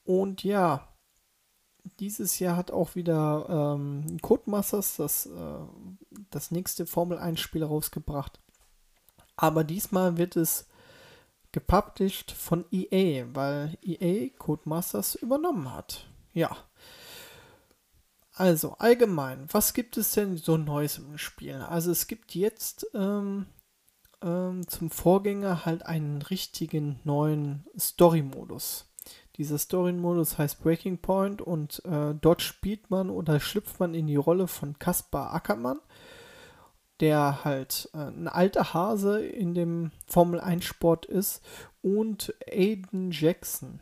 Und 0.05 0.45
ja, 0.45 0.89
dieses 2.01 2.39
Jahr 2.39 2.57
hat 2.57 2.71
auch 2.71 2.95
wieder 2.95 3.77
ähm, 3.77 4.19
Codemasters 4.21 4.97
das, 4.97 5.27
äh, 5.27 5.59
das 6.31 6.51
nächste 6.51 6.87
Formel 6.87 7.19
1 7.19 7.41
Spiel 7.41 7.65
rausgebracht. 7.65 8.41
Aber 9.37 9.65
diesmal 9.65 10.17
wird 10.19 10.37
es 10.37 10.69
gepublished 11.53 12.31
von 12.31 12.65
EA, 12.71 13.27
weil 13.33 13.79
EA 13.83 14.31
Codemasters 14.37 15.15
übernommen 15.15 15.73
hat. 15.73 16.09
Ja. 16.33 16.57
Also 18.35 18.77
allgemein, 18.79 19.47
was 19.51 19.75
gibt 19.75 19.97
es 19.97 20.13
denn 20.13 20.37
so 20.37 20.57
Neues 20.57 20.99
im 20.99 21.19
Spiel? 21.19 21.57
Also 21.57 21.91
es 21.91 22.07
gibt 22.07 22.35
jetzt 22.35 22.87
ähm, 22.95 23.47
ähm, 24.23 24.67
zum 24.69 24.91
Vorgänger 24.91 25.65
halt 25.65 25.85
einen 25.87 26.23
richtigen 26.23 27.01
neuen 27.05 27.67
Story-Modus. 27.77 28.88
Dieser 29.39 29.57
Story-Modus 29.57 30.37
heißt 30.37 30.61
Breaking 30.63 30.99
Point 30.99 31.41
und 31.41 31.85
äh, 31.85 32.15
dort 32.21 32.43
spielt 32.43 32.91
man 32.91 33.09
oder 33.09 33.39
schlüpft 33.39 33.79
man 33.79 33.95
in 33.95 34.09
die 34.09 34.17
Rolle 34.17 34.49
von 34.49 34.81
Kaspar 34.81 35.33
Ackermann, 35.33 35.79
der 36.99 37.45
halt 37.45 37.89
äh, 37.95 37.99
ein 37.99 38.27
alter 38.27 38.75
Hase 38.75 39.25
in 39.25 39.55
dem 39.55 39.93
Formel 40.09 40.41
1 40.41 40.65
Sport 40.65 41.07
ist 41.07 41.41
und 41.83 42.35
Aiden 42.51 43.13
Jackson. 43.13 43.79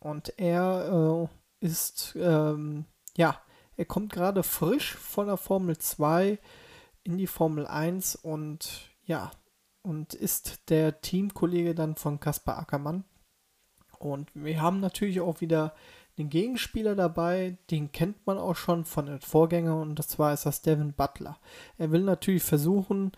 Und 0.00 0.34
er 0.36 1.28
äh, 1.60 1.64
ist, 1.64 2.16
ähm, 2.18 2.84
ja, 3.16 3.40
er 3.76 3.84
kommt 3.84 4.12
gerade 4.12 4.42
frisch 4.42 4.96
von 4.96 5.28
der 5.28 5.36
Formel 5.36 5.78
2 5.78 6.40
in 7.04 7.18
die 7.18 7.28
Formel 7.28 7.68
1 7.68 8.16
und 8.16 8.90
ja, 9.04 9.30
und 9.82 10.14
ist 10.14 10.68
der 10.70 11.00
Teamkollege 11.00 11.76
dann 11.76 11.94
von 11.94 12.18
Kaspar 12.18 12.58
Ackermann. 12.58 13.04
Und 13.98 14.30
wir 14.34 14.60
haben 14.60 14.80
natürlich 14.80 15.20
auch 15.20 15.40
wieder 15.40 15.74
den 16.18 16.30
Gegenspieler 16.30 16.96
dabei, 16.96 17.56
den 17.70 17.92
kennt 17.92 18.26
man 18.26 18.38
auch 18.38 18.56
schon 18.56 18.84
von 18.84 19.06
den 19.06 19.20
Vorgängern 19.20 19.80
und 19.80 19.98
das 19.98 20.18
war 20.18 20.34
ist 20.34 20.46
das 20.46 20.62
Devin 20.62 20.92
Butler. 20.92 21.38
Er 21.78 21.92
will 21.92 22.02
natürlich 22.02 22.42
versuchen, 22.42 23.12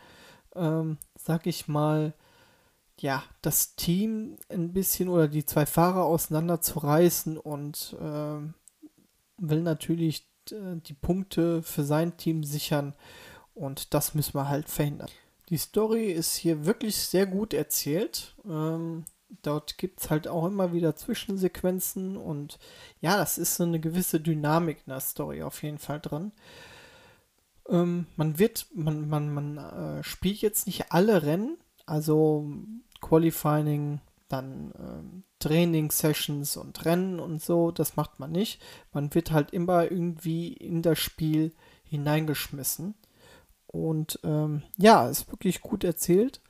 ähm, 0.55 0.99
sag 1.17 1.47
ich 1.47 1.67
mal, 1.67 2.13
ja, 2.99 3.23
das 3.41 3.75
Team 3.77 4.37
ein 4.51 4.75
bisschen 4.75 5.09
oder 5.09 5.29
die 5.29 5.47
zwei 5.47 5.65
Fahrer 5.65 6.05
auseinanderzureißen 6.05 7.39
und 7.39 7.97
äh, 7.99 8.41
will 9.39 9.63
natürlich 9.63 10.29
äh, 10.51 10.77
die 10.85 10.93
Punkte 10.93 11.63
für 11.63 11.85
sein 11.85 12.19
Team 12.19 12.45
sichern 12.45 12.95
und 13.55 13.95
das 13.95 14.15
müssen 14.15 14.35
wir 14.35 14.51
halt 14.51 14.69
verhindern. 14.69 15.09
Die 15.49 15.57
Story 15.57 16.13
ist 16.13 16.37
hier 16.37 16.67
wirklich 16.67 16.97
sehr 16.97 17.27
gut 17.27 17.55
erzählt. 17.55 18.37
Ähm, 18.45 19.05
dort 19.43 19.79
gibt 19.79 20.01
es 20.01 20.11
halt 20.11 20.29
auch 20.29 20.47
immer 20.47 20.73
wieder 20.73 20.97
Zwischensequenzen 20.97 22.17
und 22.17 22.59
ja, 23.01 23.17
das 23.17 23.39
ist 23.39 23.57
so 23.57 23.65
eine 23.65 23.81
gewisse 23.81 24.21
Dynamik 24.21 24.79
in 24.87 24.91
der 24.91 25.01
Story 25.01 25.43
auf 25.43 25.63
jeden 25.63 25.79
Fall 25.79 26.01
drin. 26.01 26.33
Ähm, 27.69 28.07
man 28.17 28.39
wird, 28.39 28.67
man, 28.75 29.09
man, 29.09 29.33
man 29.33 29.59
äh, 29.59 30.03
spielt 30.03 30.39
jetzt 30.39 30.67
nicht 30.67 30.93
alle 30.93 31.23
Rennen, 31.23 31.59
also 31.87 32.49
Qualifying, 33.01 34.01
dann 34.29 34.73
ähm, 34.79 35.25
Training-Sessions 35.41 36.57
und 36.57 36.85
Rennen 36.85 37.19
und 37.19 37.43
so, 37.43 37.71
das 37.71 37.97
macht 37.97 38.21
man 38.21 38.31
nicht. 38.31 38.61
Man 38.93 39.13
wird 39.15 39.33
halt 39.33 39.51
immer 39.53 39.91
irgendwie 39.91 40.53
in 40.53 40.83
das 40.83 40.99
Spiel 40.99 41.53
hineingeschmissen. 41.85 42.95
Und 43.67 44.19
ähm, 44.25 44.63
ja, 44.77 45.09
ist 45.09 45.31
wirklich 45.31 45.61
gut 45.61 45.85
erzählt. 45.85 46.41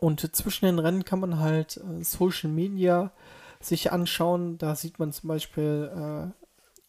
Und 0.00 0.34
zwischen 0.34 0.66
den 0.66 0.78
Rennen 0.78 1.04
kann 1.04 1.20
man 1.20 1.38
halt 1.38 1.78
äh, 1.78 2.02
Social 2.04 2.50
Media 2.50 3.12
sich 3.60 3.92
anschauen. 3.92 4.58
Da 4.58 4.74
sieht 4.74 4.98
man 4.98 5.12
zum 5.12 5.28
Beispiel, 5.28 5.90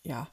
äh, 0.04 0.08
ja, 0.08 0.28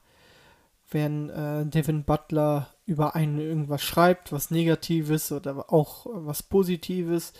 wenn 0.89 1.29
äh, 1.29 1.65
Devin 1.65 2.03
Butler 2.03 2.67
über 2.85 3.15
einen 3.15 3.39
irgendwas 3.39 3.83
schreibt, 3.83 4.31
was 4.31 4.51
Negatives 4.51 5.31
oder 5.31 5.71
auch 5.71 6.05
was 6.09 6.43
Positives. 6.43 7.33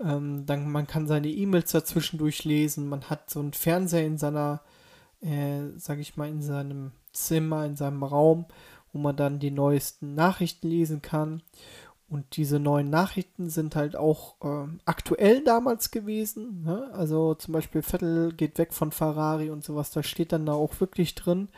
Ähm, 0.00 0.44
dann 0.46 0.70
man 0.70 0.86
kann 0.86 1.06
seine 1.06 1.28
E-Mails 1.28 1.72
dazwischen 1.72 2.18
durchlesen. 2.18 2.88
Man 2.88 3.04
hat 3.04 3.30
so 3.30 3.40
einen 3.40 3.52
Fernseher 3.52 4.06
in 4.06 4.18
seiner, 4.18 4.60
äh, 5.20 5.62
sag 5.76 5.98
ich 5.98 6.16
mal, 6.16 6.28
in 6.28 6.42
seinem 6.42 6.92
Zimmer, 7.12 7.64
in 7.64 7.76
seinem 7.76 8.02
Raum 8.02 8.46
wo 8.94 9.00
man 9.00 9.16
dann 9.16 9.40
die 9.40 9.50
neuesten 9.50 10.14
Nachrichten 10.14 10.68
lesen 10.68 11.02
kann. 11.02 11.42
Und 12.14 12.36
diese 12.36 12.60
neuen 12.60 12.90
Nachrichten 12.90 13.50
sind 13.50 13.74
halt 13.74 13.96
auch 13.96 14.36
äh, 14.40 14.68
aktuell 14.84 15.42
damals 15.42 15.90
gewesen. 15.90 16.62
Ne? 16.62 16.88
Also 16.92 17.34
zum 17.34 17.50
Beispiel 17.50 17.82
Vettel 17.82 18.32
geht 18.32 18.56
weg 18.56 18.72
von 18.72 18.92
Ferrari 18.92 19.50
und 19.50 19.64
sowas. 19.64 19.90
Da 19.90 20.04
steht 20.04 20.30
dann 20.30 20.46
da 20.46 20.52
auch 20.52 20.78
wirklich 20.78 21.16
drin. 21.16 21.48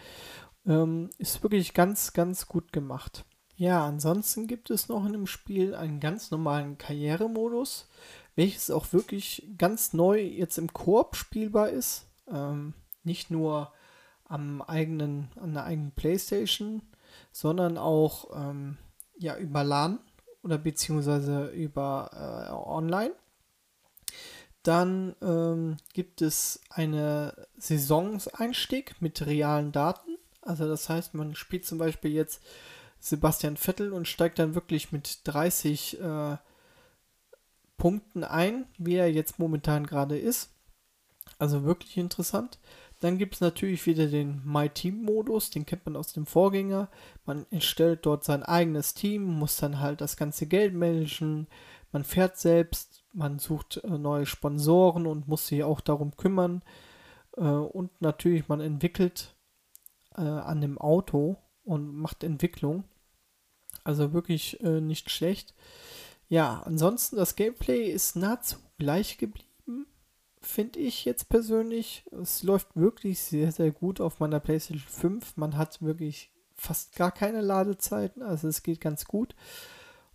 Ähm, 0.65 1.11
ist 1.19 1.43
wirklich 1.43 1.75
ganz, 1.75 2.15
ganz 2.15 2.49
gut 2.49 2.73
gemacht. 2.73 3.27
Ja, 3.57 3.85
ansonsten 3.85 4.47
gibt 4.47 4.71
es 4.71 4.89
noch 4.89 5.05
in 5.05 5.13
dem 5.13 5.27
Spiel 5.27 5.75
einen 5.75 6.01
ganz 6.01 6.31
normalen 6.31 6.79
Karrieremodus, 6.79 7.87
welches 8.35 8.71
auch 8.71 8.95
wirklich 8.95 9.47
ganz 9.59 9.93
neu 9.93 10.23
jetzt 10.23 10.57
im 10.57 10.73
Koop 10.73 11.17
spielbar 11.17 11.69
ist. 11.69 12.07
Ähm, 12.33 12.73
nicht 13.05 13.31
nur 13.31 13.75
am 14.25 14.63
eigenen, 14.63 15.29
an 15.39 15.53
der 15.53 15.65
eigenen 15.65 15.93
Playstation, 15.93 16.81
sondern 17.31 17.77
auch 17.77 18.31
ähm, 18.35 18.79
ja, 19.19 19.37
über 19.37 19.63
LAN 19.63 19.99
oder 20.47 20.59
beziehungsweise 20.59 21.47
über 21.49 22.09
äh, 22.13 22.53
online. 22.53 23.13
Dann 24.63 25.17
ähm, 25.21 25.77
gibt 25.93 26.23
es 26.23 26.61
eine 26.71 27.49
Saisonseinstieg 27.57 28.95
mit 29.01 29.27
realen 29.27 29.73
Daten. 29.73 30.17
Also 30.43 30.69
das 30.69 30.89
heißt, 30.89 31.15
man 31.15 31.35
spielt 31.35 31.67
zum 31.67 31.79
Beispiel 31.79 32.13
jetzt 32.13 32.43
Sebastian 33.01 33.57
Vettel 33.57 33.93
und 33.93 34.07
steigt 34.07 34.39
dann 34.39 34.55
wirklich 34.55 34.93
mit 34.93 35.21
30 35.25 36.01
äh, 36.01 36.37
Punkten 37.77 38.23
ein, 38.23 38.67
wie 38.79 38.95
er 38.95 39.13
jetzt 39.13 39.41
momentan 39.41 39.85
gerade 39.85 40.17
ist. 40.17 40.51
Also 41.41 41.65
wirklich 41.65 41.97
interessant. 41.97 42.61
Dann 43.01 43.19
gibt 43.19 43.35
es 43.35 43.41
natürlich 43.41 43.85
wieder 43.87 44.07
den 44.07 44.41
My 44.45 44.71
Team-Modus, 44.71 45.51
den 45.51 45.67
kennt 45.67 45.85
man 45.85 45.97
aus 45.97 46.13
dem 46.13 46.25
Vorgänger. 46.25 46.89
Man 47.27 47.45
erstellt 47.51 48.07
dort 48.07 48.25
sein 48.25 48.43
eigenes 48.43 48.95
Team, 48.95 49.25
muss 49.25 49.59
dann 49.59 49.81
halt 49.81 50.01
das 50.01 50.17
ganze 50.17 50.47
Geld 50.47 50.73
managen. 50.75 51.47
Man 51.93 52.05
fährt 52.05 52.39
selbst, 52.39 53.05
man 53.13 53.39
sucht 53.39 53.79
äh, 53.85 53.99
neue 53.99 54.25
Sponsoren 54.25 55.07
und 55.07 55.29
muss 55.29 55.47
sich 55.47 55.63
auch 55.63 55.81
darum 55.81 56.17
kümmern. 56.17 56.63
Äh, 57.37 57.43
und 57.43 58.01
natürlich, 58.01 58.49
man 58.49 58.61
entwickelt 58.61 59.35
äh, 60.17 60.23
an 60.23 60.63
dem 60.63 60.79
Auto 60.79 61.37
und 61.65 61.95
macht 61.95 62.25
Entwicklung. 62.25 62.85
Also 63.85 64.13
wirklich 64.13 64.59
nicht 64.63 65.11
schlecht. 65.11 65.55
Ja, 66.29 66.61
ansonsten 66.65 67.15
das 67.15 67.37
Gameplay 67.37 67.85
ist 67.85 68.17
nahezu 68.17 68.57
gleich 68.79 69.17
geblieben 69.17 69.87
finde 70.47 70.79
ich 70.79 71.05
jetzt 71.05 71.29
persönlich. 71.29 72.05
Es 72.11 72.43
läuft 72.43 72.77
wirklich 72.77 73.21
sehr, 73.21 73.53
sehr 73.53 73.73
gut 73.73 74.01
auf 74.01 74.21
meiner 74.21 74.41
PlayStation 74.41 74.89
5. 74.89 75.37
Man 75.37 75.57
hat 75.57 75.83
wirklich 75.83 76.31
fast 76.55 76.97
gar 76.97 77.13
keine 77.13 77.41
Ladezeiten, 77.41 78.23
also 78.23 78.49
es 78.49 78.63
geht 78.63 78.81
ganz 78.81 79.05
gut. 79.05 79.35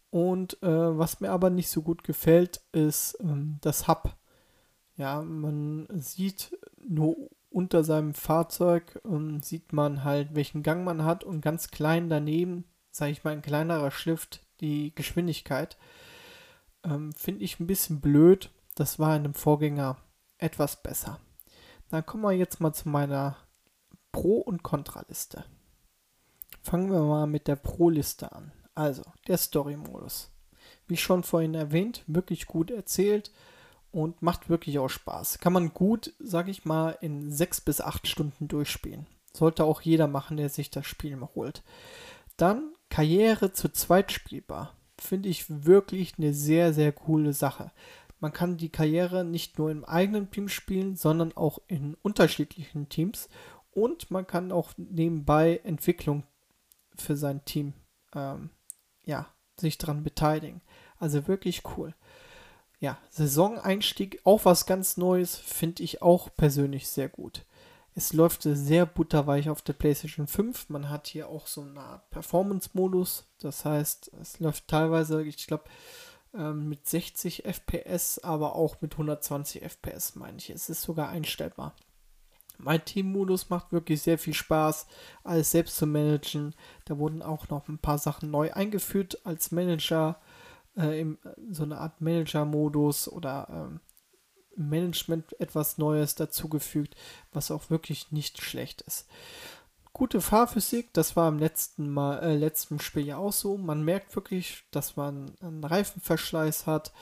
Und 0.09 0.61
äh, 0.63 0.97
was 0.97 1.19
mir 1.19 1.31
aber 1.31 1.49
nicht 1.49 1.69
so 1.69 1.81
gut 1.81 2.03
gefällt, 2.03 2.61
ist 2.71 3.17
ähm, 3.21 3.59
das 3.61 3.87
Hub. 3.87 4.15
Ja, 4.97 5.21
man 5.21 5.87
sieht 5.91 6.57
nur 6.77 7.15
unter 7.49 7.83
seinem 7.83 8.13
Fahrzeug, 8.13 9.01
ähm, 9.05 9.41
sieht 9.41 9.73
man 9.73 10.03
halt, 10.03 10.35
welchen 10.35 10.63
Gang 10.63 10.83
man 10.83 11.05
hat 11.05 11.23
und 11.23 11.41
ganz 11.41 11.69
klein 11.69 12.09
daneben, 12.09 12.65
sage 12.89 13.11
ich 13.11 13.23
mal, 13.23 13.31
ein 13.31 13.41
kleinerer 13.41 13.91
Schrift, 13.91 14.41
die 14.59 14.93
Geschwindigkeit. 14.95 15.77
Ähm, 16.83 17.13
Finde 17.13 17.43
ich 17.43 17.59
ein 17.59 17.67
bisschen 17.67 18.01
blöd. 18.01 18.49
Das 18.75 18.99
war 18.99 19.15
in 19.15 19.23
dem 19.23 19.33
Vorgänger 19.33 19.97
etwas 20.41 20.81
besser. 20.81 21.19
Dann 21.89 22.05
kommen 22.05 22.23
wir 22.23 22.31
jetzt 22.31 22.59
mal 22.59 22.73
zu 22.73 22.89
meiner 22.89 23.37
Pro- 24.11 24.41
und 24.41 24.63
Kontraliste. 24.63 25.45
Fangen 26.61 26.91
wir 26.91 27.01
mal 27.01 27.27
mit 27.27 27.47
der 27.47 27.55
Pro-Liste 27.55 28.31
an. 28.31 28.51
Also, 28.75 29.03
der 29.27 29.37
Story-Modus. 29.37 30.31
Wie 30.87 30.97
schon 30.97 31.23
vorhin 31.23 31.55
erwähnt, 31.55 32.03
wirklich 32.07 32.45
gut 32.45 32.71
erzählt 32.71 33.31
und 33.91 34.21
macht 34.21 34.49
wirklich 34.49 34.79
auch 34.79 34.89
Spaß. 34.89 35.39
Kann 35.39 35.53
man 35.53 35.73
gut, 35.73 36.13
sag 36.19 36.47
ich 36.47 36.65
mal, 36.65 36.97
in 37.01 37.31
sechs 37.31 37.61
bis 37.61 37.81
acht 37.81 38.07
Stunden 38.07 38.47
durchspielen. 38.47 39.07
Sollte 39.33 39.63
auch 39.63 39.81
jeder 39.81 40.07
machen, 40.07 40.37
der 40.37 40.49
sich 40.49 40.69
das 40.69 40.85
Spiel 40.85 41.15
mal 41.15 41.29
holt. 41.35 41.63
Dann 42.37 42.73
Karriere 42.89 43.53
zu 43.53 43.69
zweit 43.69 44.11
spielbar. 44.11 44.75
Finde 44.97 45.29
ich 45.29 45.45
wirklich 45.65 46.13
eine 46.17 46.33
sehr, 46.33 46.73
sehr 46.73 46.91
coole 46.91 47.33
Sache. 47.33 47.71
Man 48.21 48.31
kann 48.31 48.55
die 48.55 48.69
Karriere 48.69 49.25
nicht 49.25 49.57
nur 49.57 49.71
im 49.71 49.83
eigenen 49.83 50.29
Team 50.31 50.47
spielen, 50.47 50.95
sondern 50.95 51.35
auch 51.35 51.59
in 51.67 51.95
unterschiedlichen 52.03 52.87
Teams. 52.87 53.27
Und 53.71 54.11
man 54.11 54.27
kann 54.27 54.51
auch 54.51 54.71
nebenbei 54.77 55.59
Entwicklung 55.63 56.23
für 56.95 57.17
sein 57.17 57.43
Team 57.45 57.73
ähm, 58.13 58.51
ja, 59.03 59.27
sich 59.59 59.77
dran 59.79 60.03
beteiligen. 60.03 60.61
Also 60.99 61.27
wirklich 61.27 61.63
cool. 61.75 61.95
Ja, 62.79 62.97
Saisoneinstieg, 63.09 64.21
auch 64.23 64.45
was 64.45 64.65
ganz 64.65 64.97
Neues, 64.97 65.35
finde 65.35 65.83
ich 65.83 66.01
auch 66.01 66.29
persönlich 66.35 66.87
sehr 66.87 67.09
gut. 67.09 67.45
Es 67.93 68.13
läuft 68.13 68.43
sehr 68.43 68.85
butterweich 68.85 69.49
auf 69.49 69.61
der 69.61 69.73
PlayStation 69.73 70.27
5. 70.27 70.69
Man 70.69 70.89
hat 70.89 71.07
hier 71.07 71.27
auch 71.27 71.47
so 71.47 71.61
eine 71.61 71.79
Art 71.79 72.09
Performance-Modus. 72.11 73.25
Das 73.39 73.65
heißt, 73.65 74.11
es 74.21 74.39
läuft 74.39 74.67
teilweise, 74.67 75.23
ich 75.23 75.45
glaube, 75.45 75.65
ähm, 76.33 76.69
mit 76.69 76.87
60 76.87 77.45
FPS, 77.45 78.19
aber 78.19 78.55
auch 78.55 78.81
mit 78.81 78.93
120 78.93 79.61
FPS, 79.63 80.15
meine 80.15 80.37
ich. 80.37 80.49
Es 80.49 80.69
ist 80.69 80.81
sogar 80.81 81.09
einstellbar. 81.09 81.75
Mein 82.57 82.85
Team-Modus 82.85 83.49
macht 83.49 83.71
wirklich 83.71 84.01
sehr 84.01 84.19
viel 84.19 84.33
Spaß, 84.33 84.85
alles 85.23 85.51
selbst 85.51 85.77
zu 85.77 85.87
managen. 85.87 86.53
Da 86.85 86.97
wurden 86.97 87.21
auch 87.21 87.49
noch 87.49 87.67
ein 87.67 87.79
paar 87.79 87.97
Sachen 87.97 88.29
neu 88.29 88.53
eingeführt 88.53 89.19
als 89.23 89.51
Manager, 89.51 90.19
äh, 90.77 91.01
im, 91.01 91.17
so 91.49 91.63
eine 91.63 91.79
Art 91.79 92.01
Manager-Modus 92.01 93.07
oder 93.07 93.47
ähm, 93.49 93.79
Management 94.55 95.39
etwas 95.39 95.77
Neues 95.77 96.15
dazugefügt, 96.15 96.95
was 97.31 97.51
auch 97.51 97.69
wirklich 97.69 98.11
nicht 98.11 98.41
schlecht 98.41 98.81
ist. 98.81 99.07
Gute 99.93 100.21
Fahrphysik, 100.21 100.93
das 100.93 101.15
war 101.15 101.27
im 101.27 101.37
letzten 101.37 101.89
Mal, 101.89 102.19
äh, 102.19 102.35
letzten 102.35 102.79
Spiel 102.79 103.05
ja 103.05 103.17
auch 103.17 103.33
so. 103.33 103.57
Man 103.57 103.83
merkt 103.83 104.15
wirklich, 104.15 104.63
dass 104.71 104.95
man 104.95 105.35
einen 105.41 105.63
Reifenverschleiß 105.63 106.65
hat 106.65 106.93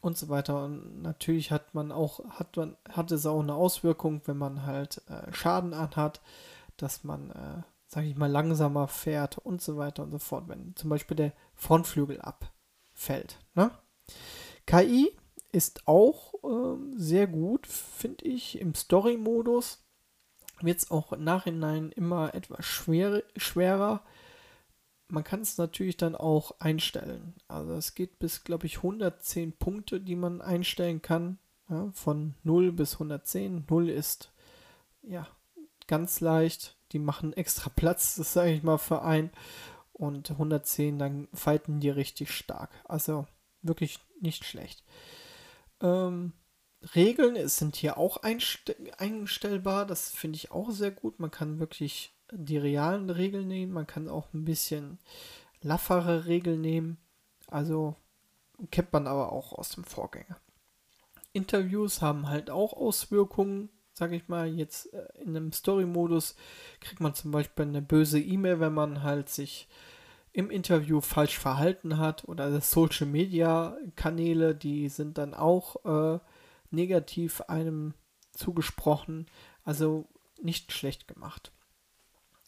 und 0.00 0.16
so 0.16 0.28
weiter. 0.28 0.64
Und 0.64 1.02
natürlich 1.02 1.50
hat 1.50 1.74
man 1.74 1.90
auch, 1.90 2.24
hat 2.30 2.56
man, 2.56 2.76
hat 2.88 3.10
es 3.10 3.26
auch 3.26 3.40
eine 3.40 3.54
Auswirkung, 3.54 4.22
wenn 4.26 4.38
man 4.38 4.64
halt 4.64 5.02
äh, 5.08 5.32
Schaden 5.32 5.74
anhat, 5.74 6.20
dass 6.76 7.02
man, 7.02 7.30
äh, 7.30 7.62
sage 7.88 8.06
ich 8.06 8.16
mal, 8.16 8.30
langsamer 8.30 8.86
fährt 8.86 9.38
und 9.38 9.60
so 9.60 9.76
weiter 9.76 10.04
und 10.04 10.12
so 10.12 10.18
fort, 10.18 10.48
wenn 10.48 10.76
zum 10.76 10.90
Beispiel 10.90 11.16
der 11.16 11.32
Frontflügel 11.54 12.20
abfällt. 12.20 13.38
Ne? 13.54 13.72
KI 14.66 15.12
ist 15.50 15.88
auch 15.88 16.34
äh, 16.44 16.76
sehr 16.96 17.26
gut, 17.26 17.66
finde 17.66 18.26
ich. 18.26 18.60
Im 18.60 18.74
Story-Modus 18.74 19.85
wird 20.60 20.78
es 20.78 20.90
auch 20.90 21.12
im 21.12 21.24
Nachhinein 21.24 21.90
immer 21.92 22.34
etwas 22.34 22.64
schwer, 22.64 23.22
schwerer. 23.36 24.02
Man 25.08 25.24
kann 25.24 25.40
es 25.40 25.58
natürlich 25.58 25.96
dann 25.96 26.16
auch 26.16 26.52
einstellen. 26.58 27.34
Also 27.48 27.74
es 27.74 27.94
geht 27.94 28.18
bis, 28.18 28.42
glaube 28.44 28.66
ich, 28.66 28.78
110 28.78 29.52
Punkte, 29.52 30.00
die 30.00 30.16
man 30.16 30.40
einstellen 30.40 31.02
kann. 31.02 31.38
Ja, 31.68 31.90
von 31.92 32.34
0 32.42 32.72
bis 32.72 32.94
110. 32.94 33.66
0 33.68 33.88
ist 33.88 34.32
ja 35.02 35.26
ganz 35.86 36.20
leicht. 36.20 36.76
Die 36.92 36.98
machen 36.98 37.32
extra 37.32 37.70
Platz, 37.70 38.14
das 38.16 38.32
sage 38.32 38.52
ich 38.52 38.62
mal, 38.62 38.78
für 38.78 39.02
ein. 39.02 39.30
Und 39.92 40.30
110, 40.30 40.98
dann 40.98 41.28
fighten 41.32 41.80
die 41.80 41.90
richtig 41.90 42.30
stark. 42.30 42.70
Also 42.84 43.26
wirklich 43.62 43.98
nicht 44.20 44.44
schlecht. 44.44 44.84
Ähm, 45.80 46.32
Regeln 46.94 47.48
sind 47.48 47.76
hier 47.76 47.98
auch 47.98 48.18
einstellbar. 48.18 49.86
Das 49.86 50.10
finde 50.10 50.36
ich 50.36 50.50
auch 50.50 50.70
sehr 50.70 50.90
gut. 50.90 51.18
Man 51.18 51.30
kann 51.30 51.58
wirklich 51.58 52.14
die 52.32 52.58
realen 52.58 53.10
Regeln 53.10 53.48
nehmen. 53.48 53.72
Man 53.72 53.86
kann 53.86 54.08
auch 54.08 54.32
ein 54.34 54.44
bisschen 54.44 54.98
laffere 55.62 56.26
Regeln 56.26 56.60
nehmen. 56.60 56.98
Also 57.48 57.96
kennt 58.70 58.92
man 58.92 59.06
aber 59.06 59.32
auch 59.32 59.52
aus 59.52 59.70
dem 59.70 59.84
Vorgänger. 59.84 60.38
Interviews 61.32 62.00
haben 62.00 62.28
halt 62.28 62.50
auch 62.50 62.72
Auswirkungen, 62.72 63.68
sage 63.92 64.16
ich 64.16 64.28
mal. 64.28 64.48
Jetzt 64.48 64.92
äh, 64.92 65.06
in 65.20 65.36
einem 65.36 65.52
Story-Modus 65.52 66.34
kriegt 66.80 67.00
man 67.00 67.14
zum 67.14 67.30
Beispiel 67.30 67.66
eine 67.66 67.82
böse 67.82 68.20
E-Mail, 68.20 68.60
wenn 68.60 68.74
man 68.74 69.02
halt 69.02 69.28
sich 69.28 69.68
im 70.32 70.50
Interview 70.50 71.00
falsch 71.00 71.38
verhalten 71.38 71.98
hat 71.98 72.24
oder 72.28 72.60
Social 72.60 73.06
Media 73.06 73.76
Kanäle, 73.96 74.54
die 74.54 74.88
sind 74.88 75.18
dann 75.18 75.32
auch 75.32 75.84
äh, 75.84 76.18
negativ 76.70 77.40
einem 77.42 77.94
zugesprochen. 78.32 79.26
Also 79.64 80.08
nicht 80.40 80.72
schlecht 80.72 81.08
gemacht. 81.08 81.52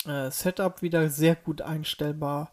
Äh, 0.07 0.31
Setup 0.31 0.83
wieder 0.83 1.09
sehr 1.11 1.35
gut 1.35 1.63
einstellbar. 1.63 2.53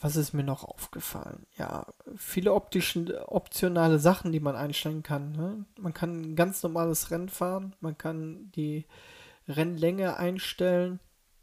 Was 0.00 0.16
ist 0.16 0.32
mir 0.32 0.42
noch 0.42 0.64
aufgefallen? 0.64 1.46
Ja, 1.56 1.86
viele 2.16 2.54
optische, 2.54 3.24
optionale 3.30 4.00
Sachen, 4.00 4.32
die 4.32 4.40
man 4.40 4.56
einstellen 4.56 5.04
kann. 5.04 5.30
Ne? 5.30 5.64
Man 5.78 5.94
kann 5.94 6.20
ein 6.22 6.36
ganz 6.36 6.62
normales 6.64 7.12
Rennen 7.12 7.28
fahren, 7.28 7.76
man 7.80 7.96
kann 7.96 8.50
die 8.50 8.84
Rennlänge 9.46 10.16
einstellen, 10.16 10.98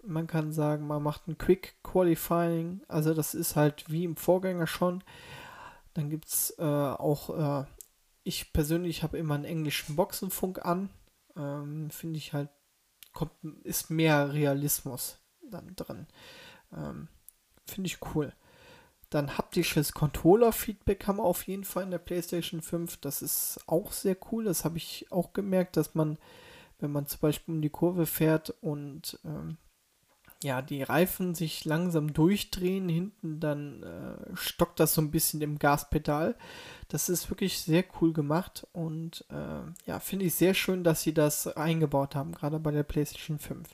man 0.06 0.28
kann 0.28 0.52
sagen, 0.52 0.88
man 0.88 1.02
macht 1.02 1.28
ein 1.28 1.38
Quick 1.38 1.76
Qualifying, 1.84 2.82
also 2.90 3.14
das 3.14 3.34
ist 3.34 3.56
halt 3.56 3.90
wie 3.90 4.04
im 4.04 4.18
Vorgänger 4.18 4.68
schon. 4.68 5.06
Dann 5.94 6.10
gibt 6.10 6.28
es 6.28 6.54
äh, 6.60 6.64
auch, 6.64 7.30
äh, 7.30 7.66
ich 8.30 8.54
persönlich 8.54 9.04
habe 9.04 9.18
immer 9.18 9.36
einen 9.36 9.46
englischen 9.46 9.96
Boxenfunk 9.96 10.64
an. 10.66 10.90
Ähm, 11.36 11.90
Finde 11.90 12.18
ich 12.18 12.34
halt, 12.34 12.50
kommt, 13.12 13.34
ist 13.64 13.90
mehr 13.90 14.34
Realismus 14.34 15.20
dann 15.42 15.76
drin. 15.76 16.08
Ähm, 16.72 17.08
Finde 17.66 17.88
ich 17.88 17.98
cool. 18.14 18.34
Dann 19.10 19.38
haptisches 19.38 19.94
Controller-Feedback 19.94 21.08
haben 21.08 21.18
wir 21.18 21.24
auf 21.24 21.48
jeden 21.48 21.64
Fall 21.64 21.84
in 21.84 21.92
der 21.92 21.98
PlayStation 21.98 22.62
5. 22.62 22.98
Das 22.98 23.24
ist 23.24 23.60
auch 23.66 23.92
sehr 23.92 24.16
cool. 24.32 24.44
Das 24.44 24.64
habe 24.64 24.78
ich 24.78 25.12
auch 25.12 25.34
gemerkt, 25.34 25.76
dass 25.78 25.96
man, 25.96 26.20
wenn 26.78 26.92
man 26.92 27.08
zum 27.08 27.20
Beispiel 27.22 27.56
um 27.56 27.62
die 27.62 27.72
Kurve 27.72 28.06
fährt 28.06 28.52
und 28.62 29.20
ähm, 29.26 29.58
ja, 30.42 30.62
die 30.62 30.84
Reifen 30.84 31.36
sich 31.36 31.66
langsam 31.66 32.14
durchdrehen, 32.14 32.88
hinten 32.88 33.40
dann 33.40 33.84
äh, 33.84 34.36
stockt 34.36 34.80
das 34.80 34.94
so 34.94 35.02
ein 35.02 35.12
bisschen 35.12 35.42
im 35.42 35.60
Gaspedal. 35.60 36.36
Das 36.88 37.10
ist 37.10 37.30
wirklich 37.30 37.60
sehr 37.60 37.84
cool 38.00 38.14
gemacht 38.14 38.66
und 38.72 39.26
äh, 39.30 39.62
ja, 39.86 40.00
finde 40.00 40.26
ich 40.26 40.36
sehr 40.36 40.54
schön, 40.54 40.84
dass 40.84 41.02
sie 41.02 41.14
das 41.14 41.48
eingebaut 41.48 42.16
haben, 42.16 42.32
gerade 42.32 42.60
bei 42.60 42.72
der 42.72 42.84
PlayStation 42.84 43.38
5. 43.38 43.68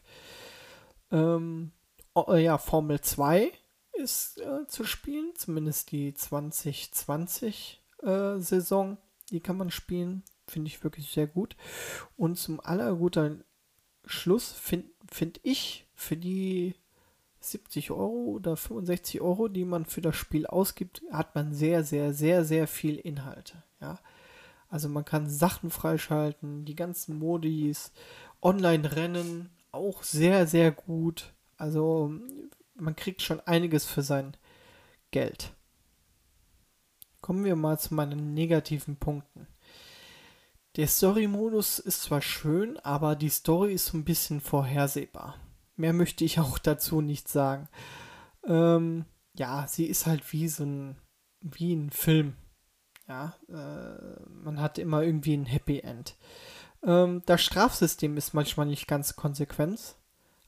Ähm, 1.12 1.72
oh, 2.16 2.34
ja, 2.34 2.58
Formel 2.58 3.00
2 3.00 3.52
ist 3.94 4.42
äh, 4.42 4.66
zu 4.68 4.86
spielen, 4.86 5.34
zumindest 5.36 5.92
die 5.92 6.16
2020 6.16 7.84
äh, 8.02 8.40
Saison, 8.40 8.98
die 9.30 9.40
kann 9.40 9.58
man 9.58 9.70
spielen, 9.70 10.24
finde 10.48 10.68
ich 10.70 10.84
wirklich 10.84 11.12
sehr 11.12 11.28
gut. 11.28 11.56
Und 12.18 12.38
zum 12.38 12.60
allerguter 12.60 13.38
Schluss 14.06 14.52
finde 14.52 14.90
find 15.12 15.40
ich 15.44 15.88
für 15.94 16.18
die 16.18 16.76
70 17.40 17.92
Euro 17.92 18.26
oder 18.36 18.58
65 18.58 19.22
Euro, 19.22 19.48
die 19.48 19.66
man 19.66 19.86
für 19.86 20.02
das 20.02 20.16
Spiel 20.16 20.48
ausgibt, 20.48 21.02
hat 21.12 21.36
man 21.36 21.54
sehr, 21.54 21.84
sehr, 21.84 22.14
sehr, 22.14 22.44
sehr 22.44 22.68
viel 22.68 22.98
Inhalte. 22.98 23.64
Ja? 23.80 24.00
Also 24.70 24.90
man 24.90 25.06
kann 25.06 25.30
Sachen 25.30 25.70
freischalten, 25.70 26.66
die 26.66 26.76
ganzen 26.76 27.18
Modis, 27.18 27.92
Online-Rennen, 28.42 29.50
auch 29.72 30.04
sehr, 30.04 30.48
sehr 30.48 30.72
gut. 30.72 31.34
Also 31.58 32.14
man 32.76 32.96
kriegt 32.96 33.22
schon 33.22 33.40
einiges 33.42 33.86
für 33.86 34.02
sein 34.02 34.36
Geld. 35.12 35.54
Kommen 37.22 37.46
wir 37.46 37.56
mal 37.56 37.80
zu 37.80 37.94
meinen 37.94 38.34
negativen 38.34 38.98
Punkten. 38.98 39.48
Der 40.76 40.88
Story-Modus 40.88 41.80
ist 41.80 42.02
zwar 42.02 42.22
schön, 42.22 42.78
aber 42.80 43.16
die 43.16 43.30
Story 43.30 43.74
ist 43.74 43.88
so 43.88 43.98
ein 43.98 44.04
bisschen 44.04 44.42
vorhersehbar. 44.42 45.36
Mehr 45.78 45.94
möchte 45.94 46.26
ich 46.26 46.40
auch 46.40 46.58
dazu 46.60 47.00
nicht 47.02 47.30
sagen. 47.30 47.70
Ähm, 48.46 49.06
ja, 49.38 49.68
sie 49.68 49.86
ist 49.86 50.06
halt 50.06 50.32
wie 50.34 50.50
so 50.50 50.66
ein, 50.66 50.98
wie 51.40 51.74
ein 51.74 51.92
Film. 51.92 52.36
Ja, 53.08 53.36
äh, 53.48 54.20
man 54.30 54.60
hat 54.60 54.78
immer 54.78 55.02
irgendwie 55.02 55.38
ein 55.38 55.46
Happy 55.46 55.80
End. 55.80 56.18
Ähm, 56.84 57.22
das 57.26 57.42
Strafsystem 57.42 58.18
ist 58.18 58.34
manchmal 58.34 58.66
nicht 58.66 58.88
ganz 58.88 59.16
konsequent. 59.16 59.96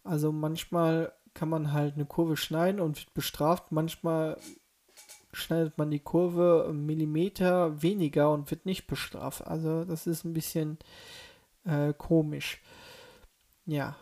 Also 0.03 0.33
manchmal 0.33 1.13
kann 1.35 1.49
man 1.49 1.71
halt 1.71 1.95
eine 1.95 2.05
Kurve 2.05 2.35
schneiden 2.35 2.81
und 2.81 2.97
wird 2.97 3.13
bestraft. 3.13 3.71
Manchmal 3.71 4.37
schneidet 5.37 5.77
man 5.77 5.91
die 5.91 5.99
Kurve 5.99 6.71
Millimeter 6.73 7.81
weniger 7.81 8.31
und 8.31 8.49
wird 8.51 8.65
nicht 8.65 8.87
bestraft. 8.87 9.45
Also 9.45 9.85
das 9.85 10.07
ist 10.07 10.23
ein 10.23 10.33
bisschen 10.33 10.77
äh, 11.65 11.93
komisch. 11.93 12.61
Ja, 13.65 13.95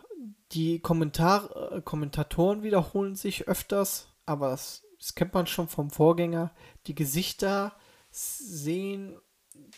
die 0.52 0.80
Kommentar 0.80 1.72
äh, 1.72 1.82
Kommentatoren 1.82 2.62
wiederholen 2.62 3.16
sich 3.16 3.48
öfters, 3.48 4.08
aber 4.24 4.50
das, 4.50 4.84
das 4.98 5.14
kennt 5.14 5.34
man 5.34 5.46
schon 5.46 5.68
vom 5.68 5.90
Vorgänger. 5.90 6.52
Die 6.86 6.94
Gesichter 6.94 7.72
sehen 8.10 9.16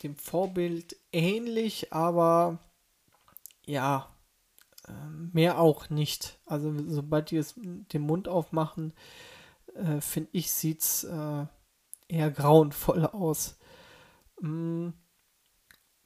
dem 0.02 0.16
Vorbild 0.16 0.96
ähnlich, 1.12 1.92
aber 1.92 2.58
ja, 3.66 4.08
ähm, 4.88 5.30
mehr 5.32 5.58
auch 5.58 5.90
nicht. 5.90 6.38
Also 6.46 6.72
sobald 6.86 7.30
die 7.30 7.36
es 7.36 7.54
den 7.56 8.02
Mund 8.02 8.28
aufmachen, 8.28 8.92
äh, 9.78 10.00
finde 10.00 10.30
ich, 10.32 10.50
sieht 10.52 10.82
es 10.82 11.04
äh, 11.04 11.46
eher 12.08 12.30
grauenvoll 12.30 13.06
aus. 13.06 13.58
Mm, 14.40 14.90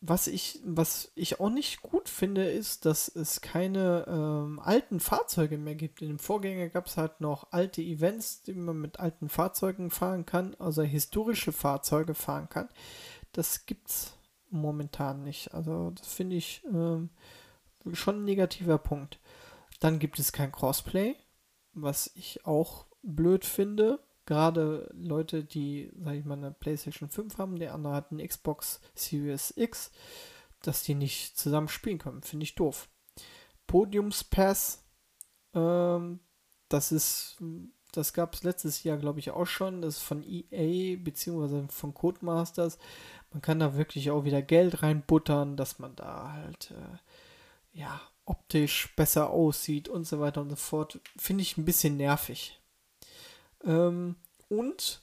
was 0.05 0.27
ich, 0.27 0.61
was 0.65 1.13
ich 1.15 1.39
auch 1.39 1.49
nicht 1.49 1.81
gut 1.81 2.09
finde, 2.09 2.51
ist, 2.51 2.87
dass 2.87 3.07
es 3.07 3.41
keine 3.41 4.05
ähm, 4.09 4.59
alten 4.59 4.99
Fahrzeuge 4.99 5.59
mehr 5.59 5.77
gibt. 5.77 6.03
In 6.03 6.09
dem 6.09 6.19
Vorgänger 6.19 6.69
gab 6.71 6.87
es 6.87 6.97
halt 6.97 7.21
noch 7.21 7.53
alte 7.53 7.83
Events, 7.83 8.43
die 8.43 8.53
man 8.53 8.81
mit 8.81 8.99
alten 8.99 9.29
Fahrzeugen 9.29 9.91
fahren 9.91 10.27
kann, 10.27 10.57
also 10.59 10.83
historische 10.83 11.53
Fahrzeuge 11.53 12.15
fahren 12.15 12.49
kann. 12.49 12.69
Das 13.31 13.65
gibt's 13.65 14.19
momentan 14.51 15.23
nicht. 15.23 15.55
Also 15.55 15.91
das 15.91 16.09
finde 16.13 16.35
ich 16.35 16.65
ähm, 16.67 17.11
schon 17.93 18.23
ein 18.23 18.25
negativer 18.25 18.79
Punkt. 18.79 19.21
Dann 19.79 20.01
gibt 20.01 20.19
es 20.19 20.33
kein 20.33 20.51
Crossplay, 20.51 21.15
was 21.75 22.11
ich 22.17 22.45
auch 22.45 22.87
blöd 23.03 23.45
finde 23.45 23.99
gerade 24.27 24.88
Leute, 24.95 25.45
die, 25.45 25.91
sag 26.03 26.15
ich 26.15 26.25
mal, 26.25 26.38
eine 26.38 26.53
PlayStation 26.53 27.09
5 27.09 27.38
haben, 27.38 27.59
der 27.59 27.75
andere 27.75 27.95
hat 27.95 28.12
eine 28.12 28.27
Xbox 28.27 28.81
Series 28.95 29.53
X, 29.57 29.91
dass 30.62 30.83
die 30.85 30.95
nicht 30.95 31.37
zusammen 31.37 31.69
spielen 31.69 31.99
können. 31.99 32.23
Finde 32.23 32.45
ich 32.45 32.55
doof. 32.55 32.88
Podiumspass, 33.67 34.85
ähm, 35.55 36.21
das 36.69 36.93
ist, 36.93 37.37
das 37.93 38.12
gab 38.12 38.35
es 38.35 38.45
letztes 38.45 38.85
Jahr, 38.85 38.97
glaube 38.97 39.19
ich, 39.19 39.31
auch 39.31 39.47
schon. 39.47 39.83
Das 39.83 39.97
ist 39.97 40.03
von 40.03 40.23
EA 40.23 40.97
bzw. 40.97 41.67
von 41.69 41.93
Codemasters. 41.93 42.79
Man 43.33 43.43
kann 43.43 43.59
da 43.59 43.77
wirklich 43.77 44.11
auch 44.11 44.25
wieder 44.25 44.43
Geld 44.43 44.83
reinbuttern, 44.83 45.57
dass 45.57 45.79
man 45.79 45.97
da 45.97 46.33
halt, 46.33 46.71
äh, 46.71 47.79
ja, 47.79 48.01
optisch 48.25 48.95
besser 48.95 49.31
aussieht 49.31 49.88
und 49.88 50.07
so 50.07 50.21
weiter 50.21 50.41
und 50.43 50.51
so 50.51 50.57
fort. 50.57 51.01
Finde 51.17 51.43
ich 51.43 51.57
ein 51.57 51.65
bisschen 51.65 51.97
nervig. 51.97 52.62
Ähm, 53.64 54.16
und 54.48 55.03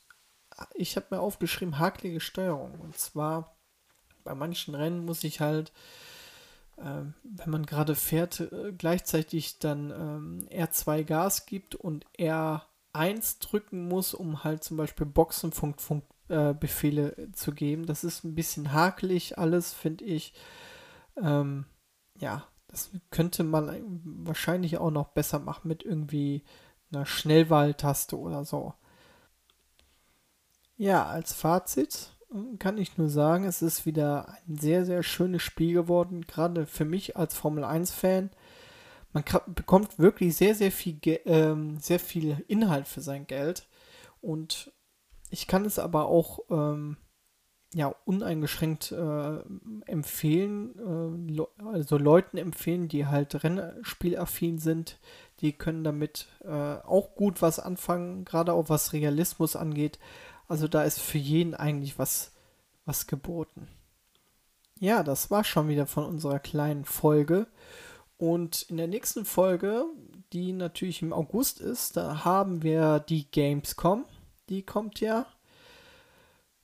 ich 0.73 0.95
habe 0.95 1.07
mir 1.11 1.21
aufgeschrieben, 1.21 1.79
hakelige 1.79 2.19
Steuerung. 2.19 2.79
Und 2.79 2.97
zwar 2.97 3.55
bei 4.23 4.35
manchen 4.35 4.75
Rennen 4.75 5.05
muss 5.05 5.23
ich 5.23 5.39
halt, 5.39 5.71
äh, 6.77 7.03
wenn 7.23 7.49
man 7.49 7.65
gerade 7.65 7.95
fährt, 7.95 8.41
äh, 8.41 8.73
gleichzeitig 8.77 9.59
dann 9.59 9.91
ähm, 9.91 10.47
R2 10.51 11.03
Gas 11.03 11.45
gibt 11.45 11.75
und 11.75 12.05
R1 12.17 13.39
drücken 13.39 13.87
muss, 13.87 14.13
um 14.13 14.43
halt 14.43 14.63
zum 14.63 14.77
Beispiel 14.77 15.05
Boxenfunkbefehle 15.05 17.17
äh, 17.17 17.31
zu 17.31 17.53
geben. 17.53 17.85
Das 17.85 18.03
ist 18.03 18.23
ein 18.23 18.35
bisschen 18.35 18.73
hakelig 18.73 19.37
alles, 19.37 19.73
finde 19.73 20.05
ich. 20.05 20.33
Ähm, 21.17 21.65
ja, 22.19 22.45
das 22.67 22.91
könnte 23.09 23.43
man 23.43 24.01
wahrscheinlich 24.27 24.77
auch 24.77 24.91
noch 24.91 25.09
besser 25.09 25.39
machen 25.39 25.67
mit 25.67 25.83
irgendwie 25.83 26.43
einer 26.91 27.05
Schnellwahltaste 27.05 28.17
oder 28.17 28.45
so. 28.45 28.73
Ja, 30.77 31.05
als 31.05 31.33
Fazit 31.33 32.15
hm, 32.31 32.59
kann 32.59 32.77
ich 32.77 32.97
nur 32.97 33.09
sagen, 33.09 33.43
es 33.45 33.61
ist 33.61 33.85
wieder 33.85 34.35
ein 34.47 34.57
sehr, 34.57 34.85
sehr 34.85 35.03
schönes 35.03 35.41
Spiel 35.43 35.73
geworden, 35.73 36.25
gerade 36.25 36.65
für 36.65 36.85
mich 36.85 37.17
als 37.17 37.35
Formel 37.35 37.63
1-Fan. 37.63 38.29
Man 39.11 39.23
bekommt 39.47 39.97
wirklich 39.97 40.35
sehr, 40.35 40.55
sehr 40.55 40.71
viel, 40.71 40.99
ähm, 41.25 41.79
sehr 41.79 41.99
viel 41.99 42.43
Inhalt 42.47 42.87
für 42.87 43.01
sein 43.01 43.25
Geld. 43.27 43.67
Und 44.21 44.71
ich 45.29 45.47
kann 45.47 45.65
es 45.65 45.79
aber 45.79 46.05
auch 46.05 46.39
ähm, 46.49 46.97
ja, 47.73 47.93
uneingeschränkt 48.05 48.91
äh, 48.91 49.39
empfehlen, 49.85 51.29
äh, 51.29 51.63
also 51.63 51.97
Leuten 51.97 52.37
empfehlen, 52.37 52.87
die 52.87 53.05
halt 53.05 53.43
Rennspielaffin 53.43 54.57
sind, 54.57 54.97
die 55.41 55.53
können 55.53 55.83
damit 55.83 56.27
äh, 56.43 56.49
auch 56.49 57.15
gut 57.15 57.41
was 57.41 57.59
anfangen, 57.59 58.25
gerade 58.25 58.53
auch 58.53 58.69
was 58.69 58.93
Realismus 58.93 59.55
angeht. 59.55 59.99
Also 60.47 60.67
da 60.67 60.83
ist 60.83 60.99
für 60.99 61.19
jeden 61.19 61.53
eigentlich 61.53 61.99
was, 61.99 62.31
was 62.85 63.05
geboten. 63.05 63.67
Ja, 64.79 65.03
das 65.03 65.29
war 65.29 65.43
schon 65.43 65.67
wieder 65.67 65.85
von 65.85 66.05
unserer 66.05 66.39
kleinen 66.39 66.85
Folge. 66.85 67.47
Und 68.17 68.63
in 68.63 68.77
der 68.77 68.87
nächsten 68.87 69.25
Folge, 69.25 69.85
die 70.33 70.53
natürlich 70.53 71.01
im 71.01 71.13
August 71.13 71.61
ist, 71.61 71.97
da 71.97 72.25
haben 72.25 72.63
wir 72.63 72.99
die 72.99 73.29
Gamescom. 73.29 74.05
Die 74.49 74.63
kommt 74.63 74.99
ja 74.99 75.25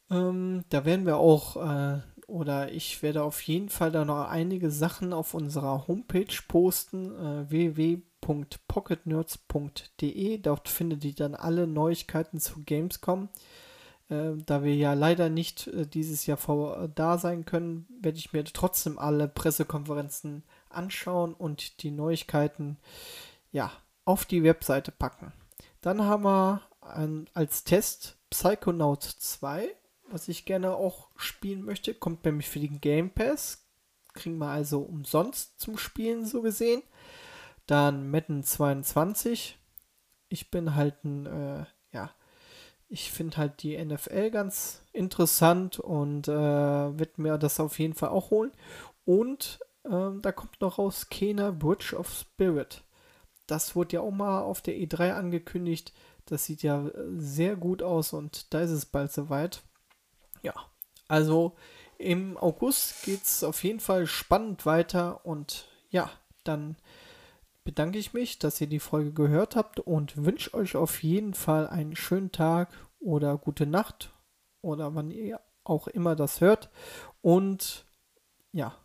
ähm, 0.09 0.63
da 0.69 0.85
werden 0.85 1.05
wir 1.05 1.17
auch, 1.17 1.57
äh, 1.57 1.99
oder 2.27 2.71
ich 2.71 3.03
werde 3.03 3.23
auf 3.23 3.41
jeden 3.41 3.69
Fall 3.69 3.91
da 3.91 4.05
noch 4.05 4.29
einige 4.29 4.71
Sachen 4.71 5.11
auf 5.13 5.33
unserer 5.33 5.87
Homepage 5.87 6.35
posten, 6.47 7.13
äh, 7.15 7.49
www.pocketnerds.de. 7.49 10.37
Dort 10.39 10.69
findet 10.69 11.05
ihr 11.05 11.15
dann 11.15 11.35
alle 11.35 11.67
Neuigkeiten 11.67 12.39
zu 12.39 12.63
Gamescom. 12.63 13.29
Äh, 14.09 14.33
da 14.45 14.63
wir 14.63 14.75
ja 14.75 14.93
leider 14.93 15.29
nicht 15.29 15.67
äh, 15.67 15.87
dieses 15.87 16.25
Jahr 16.27 16.37
vor, 16.37 16.79
äh, 16.79 16.89
da 16.93 17.17
sein 17.17 17.45
können, 17.45 17.87
werde 18.01 18.19
ich 18.19 18.33
mir 18.33 18.43
trotzdem 18.43 18.99
alle 18.99 19.27
Pressekonferenzen 19.27 20.43
anschauen 20.69 21.33
und 21.33 21.81
die 21.81 21.91
Neuigkeiten 21.91 22.77
ja, 23.51 23.71
auf 24.03 24.25
die 24.25 24.43
Webseite 24.43 24.91
packen. 24.91 25.33
Dann 25.81 26.03
haben 26.03 26.23
wir 26.23 26.61
ein, 26.81 27.27
als 27.33 27.63
Test 27.63 28.17
Psychonaut 28.29 29.03
2 29.03 29.69
was 30.09 30.27
ich 30.27 30.45
gerne 30.45 30.75
auch 30.75 31.09
spielen 31.15 31.63
möchte. 31.63 31.93
Kommt 31.93 32.25
nämlich 32.25 32.49
für 32.49 32.59
den 32.59 32.81
Game 32.81 33.09
Pass. 33.11 33.65
Kriegen 34.13 34.37
wir 34.37 34.49
also 34.49 34.79
umsonst 34.81 35.59
zum 35.59 35.77
Spielen 35.77 36.25
so 36.25 36.41
gesehen. 36.41 36.81
Dann 37.67 38.09
Madden 38.09 38.43
22. 38.43 39.57
Ich 40.29 40.51
bin 40.51 40.75
halt 40.75 41.03
ein, 41.03 41.25
äh, 41.25 41.65
ja, 41.91 42.11
ich 42.87 43.11
finde 43.11 43.37
halt 43.37 43.63
die 43.63 43.83
NFL 43.83 44.31
ganz 44.31 44.83
interessant 44.93 45.79
und 45.79 46.27
äh, 46.27 46.31
werde 46.31 47.21
mir 47.21 47.37
das 47.37 47.59
auf 47.59 47.79
jeden 47.79 47.95
Fall 47.95 48.09
auch 48.09 48.29
holen. 48.29 48.51
Und 49.05 49.59
ähm, 49.89 50.21
da 50.21 50.31
kommt 50.31 50.61
noch 50.61 50.77
raus 50.77 51.09
Kena 51.09 51.51
Bridge 51.51 51.95
of 51.95 52.09
Spirit. 52.09 52.83
Das 53.47 53.75
wurde 53.75 53.95
ja 53.95 54.01
auch 54.01 54.11
mal 54.11 54.41
auf 54.41 54.61
der 54.61 54.75
E3 54.75 55.13
angekündigt. 55.13 55.93
Das 56.25 56.45
sieht 56.45 56.63
ja 56.63 56.89
sehr 57.17 57.55
gut 57.55 57.83
aus 57.83 58.13
und 58.13 58.53
da 58.53 58.61
ist 58.61 58.71
es 58.71 58.85
bald 58.87 59.11
soweit 59.11 59.61
ja, 60.45 60.53
also 61.07 61.55
im 61.97 62.37
August 62.37 63.03
geht 63.03 63.23
es 63.23 63.43
auf 63.43 63.63
jeden 63.63 63.79
Fall 63.79 64.05
spannend 64.05 64.65
weiter 64.65 65.25
und 65.25 65.67
ja, 65.89 66.09
dann 66.43 66.77
bedanke 67.63 67.97
ich 67.97 68.13
mich, 68.13 68.37
dass 68.37 68.61
ihr 68.61 68.67
die 68.67 68.79
Folge 68.79 69.11
gehört 69.11 69.55
habt 69.55 69.79
und 69.79 70.23
wünsche 70.23 70.53
euch 70.53 70.75
auf 70.75 71.01
jeden 71.01 71.33
Fall 71.33 71.67
einen 71.67 71.95
schönen 71.95 72.31
Tag 72.31 72.69
oder 72.99 73.37
gute 73.37 73.65
Nacht 73.65 74.13
oder 74.61 74.93
wann 74.93 75.09
ihr 75.09 75.41
auch 75.63 75.87
immer 75.87 76.15
das 76.15 76.41
hört 76.41 76.69
und 77.21 77.85
ja, 78.51 78.77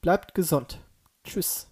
bleibt 0.00 0.34
gesund. 0.34 0.78
Tschüss. 1.24 1.68